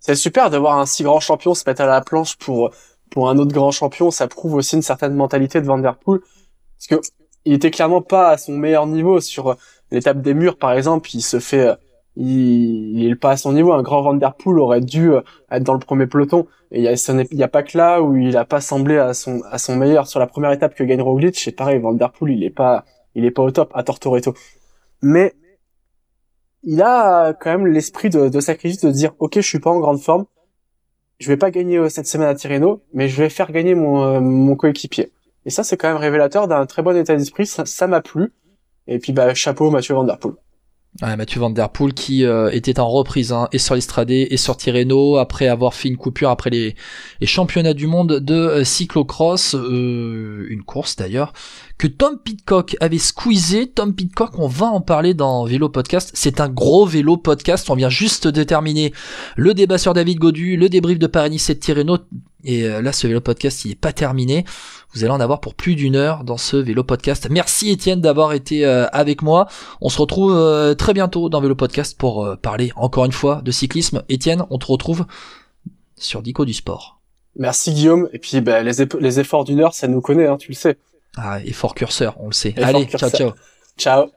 C'est 0.00 0.16
super 0.16 0.50
de 0.50 0.56
voir 0.56 0.78
un 0.78 0.86
si 0.86 1.02
grand 1.02 1.20
champion 1.20 1.54
se 1.54 1.64
mettre 1.66 1.82
à 1.82 1.86
la 1.86 2.00
planche 2.00 2.36
pour 2.36 2.70
pour 3.10 3.28
un 3.30 3.38
autre 3.38 3.52
grand 3.52 3.70
champion. 3.70 4.10
Ça 4.10 4.26
prouve 4.28 4.54
aussi 4.54 4.74
une 4.76 4.82
certaine 4.82 5.14
mentalité 5.14 5.60
de 5.60 5.66
Van 5.66 5.78
Der 5.78 5.96
Poel, 5.96 6.20
parce 6.20 6.86
que 6.88 7.06
il 7.46 7.54
était 7.54 7.70
clairement 7.70 8.02
pas 8.02 8.28
à 8.28 8.36
son 8.36 8.52
meilleur 8.52 8.86
niveau 8.86 9.20
sur 9.20 9.56
l'étape 9.90 10.20
des 10.20 10.34
murs, 10.34 10.58
par 10.58 10.72
exemple. 10.72 11.08
Il 11.14 11.22
se 11.22 11.40
fait, 11.40 11.70
il, 12.16 13.00
il 13.00 13.10
est 13.10 13.16
pas 13.16 13.30
à 13.30 13.36
son 13.38 13.52
niveau. 13.52 13.72
Un 13.72 13.82
grand 13.82 14.02
Van 14.02 14.14
Der 14.14 14.34
Poel 14.34 14.58
aurait 14.58 14.82
dû 14.82 15.12
être 15.50 15.62
dans 15.62 15.72
le 15.72 15.78
premier 15.78 16.06
peloton. 16.06 16.46
Et 16.72 16.80
il 16.80 17.38
y 17.38 17.42
a, 17.42 17.48
pas 17.48 17.62
que 17.62 17.78
là 17.78 18.02
où 18.02 18.16
il 18.16 18.36
a 18.36 18.44
pas 18.44 18.60
semblé 18.60 18.98
à 18.98 19.14
son 19.14 19.40
à 19.50 19.58
son 19.58 19.76
meilleur 19.76 20.06
sur 20.06 20.18
la 20.18 20.26
première 20.26 20.50
étape 20.50 20.74
que 20.74 20.84
gagne 20.84 21.00
Roglic. 21.00 21.38
C'est 21.38 21.52
pareil, 21.52 21.78
Van 21.78 21.92
Der 21.92 22.12
il 22.20 22.42
est 23.24 23.30
pas 23.30 23.42
au 23.42 23.50
top 23.50 23.70
à 23.74 23.82
Tortoreto. 23.82 24.34
Mais 25.02 25.34
il 26.64 26.82
a 26.82 27.32
quand 27.32 27.50
même 27.50 27.66
l'esprit 27.66 28.10
de, 28.10 28.40
sacrifice 28.40 28.80
de 28.80 28.90
dire 28.90 29.12
ok, 29.18 29.36
je 29.36 29.40
suis 29.40 29.60
pas 29.60 29.70
en 29.70 29.78
grande 29.78 30.00
forme, 30.00 30.26
je 31.18 31.28
vais 31.28 31.36
pas 31.36 31.50
gagner 31.50 31.78
euh, 31.78 31.88
cette 31.88 32.06
semaine 32.06 32.28
à 32.28 32.34
Tirreno, 32.34 32.82
mais 32.92 33.08
je 33.08 33.22
vais 33.22 33.28
faire 33.28 33.52
gagner 33.52 33.74
mon 33.74 34.02
euh, 34.02 34.20
mon 34.20 34.56
coéquipier. 34.56 35.12
Et 35.46 35.50
ça, 35.50 35.62
c'est 35.62 35.76
quand 35.76 35.88
même 35.88 35.96
révélateur 35.96 36.48
d'un 36.48 36.66
très 36.66 36.82
bon 36.82 36.96
état 36.96 37.16
d'esprit. 37.16 37.46
Ça 37.46 37.86
m'a 37.86 38.02
plu. 38.02 38.32
Et 38.88 38.98
puis 38.98 39.12
bah 39.12 39.32
chapeau 39.34 39.70
Mathieu 39.70 39.94
Van 39.94 40.04
Der 40.04 40.18
Poel. 40.18 40.34
Ouais, 41.02 41.14
Mathieu 41.16 41.40
Van 41.40 41.50
Der 41.50 41.68
Poel 41.68 41.92
qui 41.92 42.24
euh, 42.24 42.48
était 42.52 42.80
en 42.80 42.88
reprise 42.88 43.30
hein, 43.30 43.48
et 43.52 43.58
sur 43.58 43.74
l'Estradé 43.74 44.28
et 44.30 44.38
sur 44.38 44.56
Tirreno 44.56 45.18
après 45.18 45.46
avoir 45.46 45.74
fait 45.74 45.88
une 45.88 45.98
coupure 45.98 46.30
après 46.30 46.48
les, 46.48 46.74
les 47.20 47.26
championnats 47.26 47.74
du 47.74 47.86
monde 47.86 48.20
de 48.20 48.34
euh, 48.34 48.64
cyclocross, 48.64 49.54
euh, 49.54 50.46
une 50.48 50.62
course 50.62 50.96
d'ailleurs, 50.96 51.34
que 51.78 51.86
Tom 51.86 52.18
Pitcock 52.18 52.76
avait 52.80 52.98
squeezé. 52.98 53.66
Tom 53.68 53.94
Pitcock, 53.94 54.38
on 54.38 54.48
va 54.48 54.66
en 54.66 54.80
parler 54.80 55.14
dans 55.14 55.44
Vélo 55.44 55.68
Podcast. 55.68 56.10
C'est 56.14 56.40
un 56.40 56.48
gros 56.48 56.86
vélo 56.86 57.16
podcast. 57.16 57.68
On 57.70 57.74
vient 57.74 57.90
juste 57.90 58.28
de 58.28 58.42
terminer 58.42 58.92
le 59.36 59.54
débat 59.54 59.78
sur 59.78 59.92
David 59.92 60.18
Godu, 60.18 60.56
le 60.56 60.68
débrief 60.68 60.98
de 60.98 61.06
Paris-Nice 61.06 61.50
et 61.50 61.54
de 61.54 61.60
Tirreno. 61.60 61.98
Et 62.44 62.66
là, 62.68 62.92
ce 62.92 63.06
vélo 63.06 63.20
podcast, 63.20 63.64
il 63.64 63.72
est 63.72 63.80
pas 63.80 63.92
terminé. 63.92 64.44
Vous 64.94 65.04
allez 65.04 65.12
en 65.12 65.20
avoir 65.20 65.40
pour 65.40 65.54
plus 65.54 65.74
d'une 65.74 65.96
heure 65.96 66.24
dans 66.24 66.36
ce 66.36 66.56
vélo 66.56 66.84
podcast. 66.84 67.28
Merci 67.30 67.70
Étienne 67.70 68.00
d'avoir 68.00 68.32
été 68.32 68.64
avec 68.64 69.20
moi. 69.22 69.48
On 69.80 69.88
se 69.88 69.98
retrouve 69.98 70.74
très 70.76 70.94
bientôt 70.94 71.28
dans 71.28 71.40
vélo 71.40 71.56
podcast 71.56 71.98
pour 71.98 72.36
parler 72.40 72.72
encore 72.76 73.04
une 73.04 73.12
fois 73.12 73.42
de 73.44 73.50
cyclisme. 73.50 74.02
Étienne, 74.08 74.44
on 74.50 74.58
te 74.58 74.66
retrouve 74.66 75.04
sur 75.98 76.22
Dico 76.22 76.44
du 76.44 76.54
sport. 76.54 77.00
Merci 77.36 77.74
Guillaume. 77.74 78.08
Et 78.12 78.18
puis 78.18 78.40
bah, 78.40 78.62
les, 78.62 78.72
les 79.00 79.20
efforts 79.20 79.44
d'une 79.44 79.60
heure, 79.60 79.74
ça 79.74 79.88
nous 79.88 80.00
connaît, 80.00 80.26
hein, 80.26 80.36
tu 80.38 80.50
le 80.50 80.56
sais. 80.56 80.78
Ah, 81.16 81.40
effort 81.44 81.74
curseur, 81.74 82.14
on 82.20 82.26
le 82.26 82.32
sait. 82.32 82.54
Allez, 82.62 82.86
ciao 82.86 83.10
ciao. 83.10 83.34
Ciao. 83.78 84.10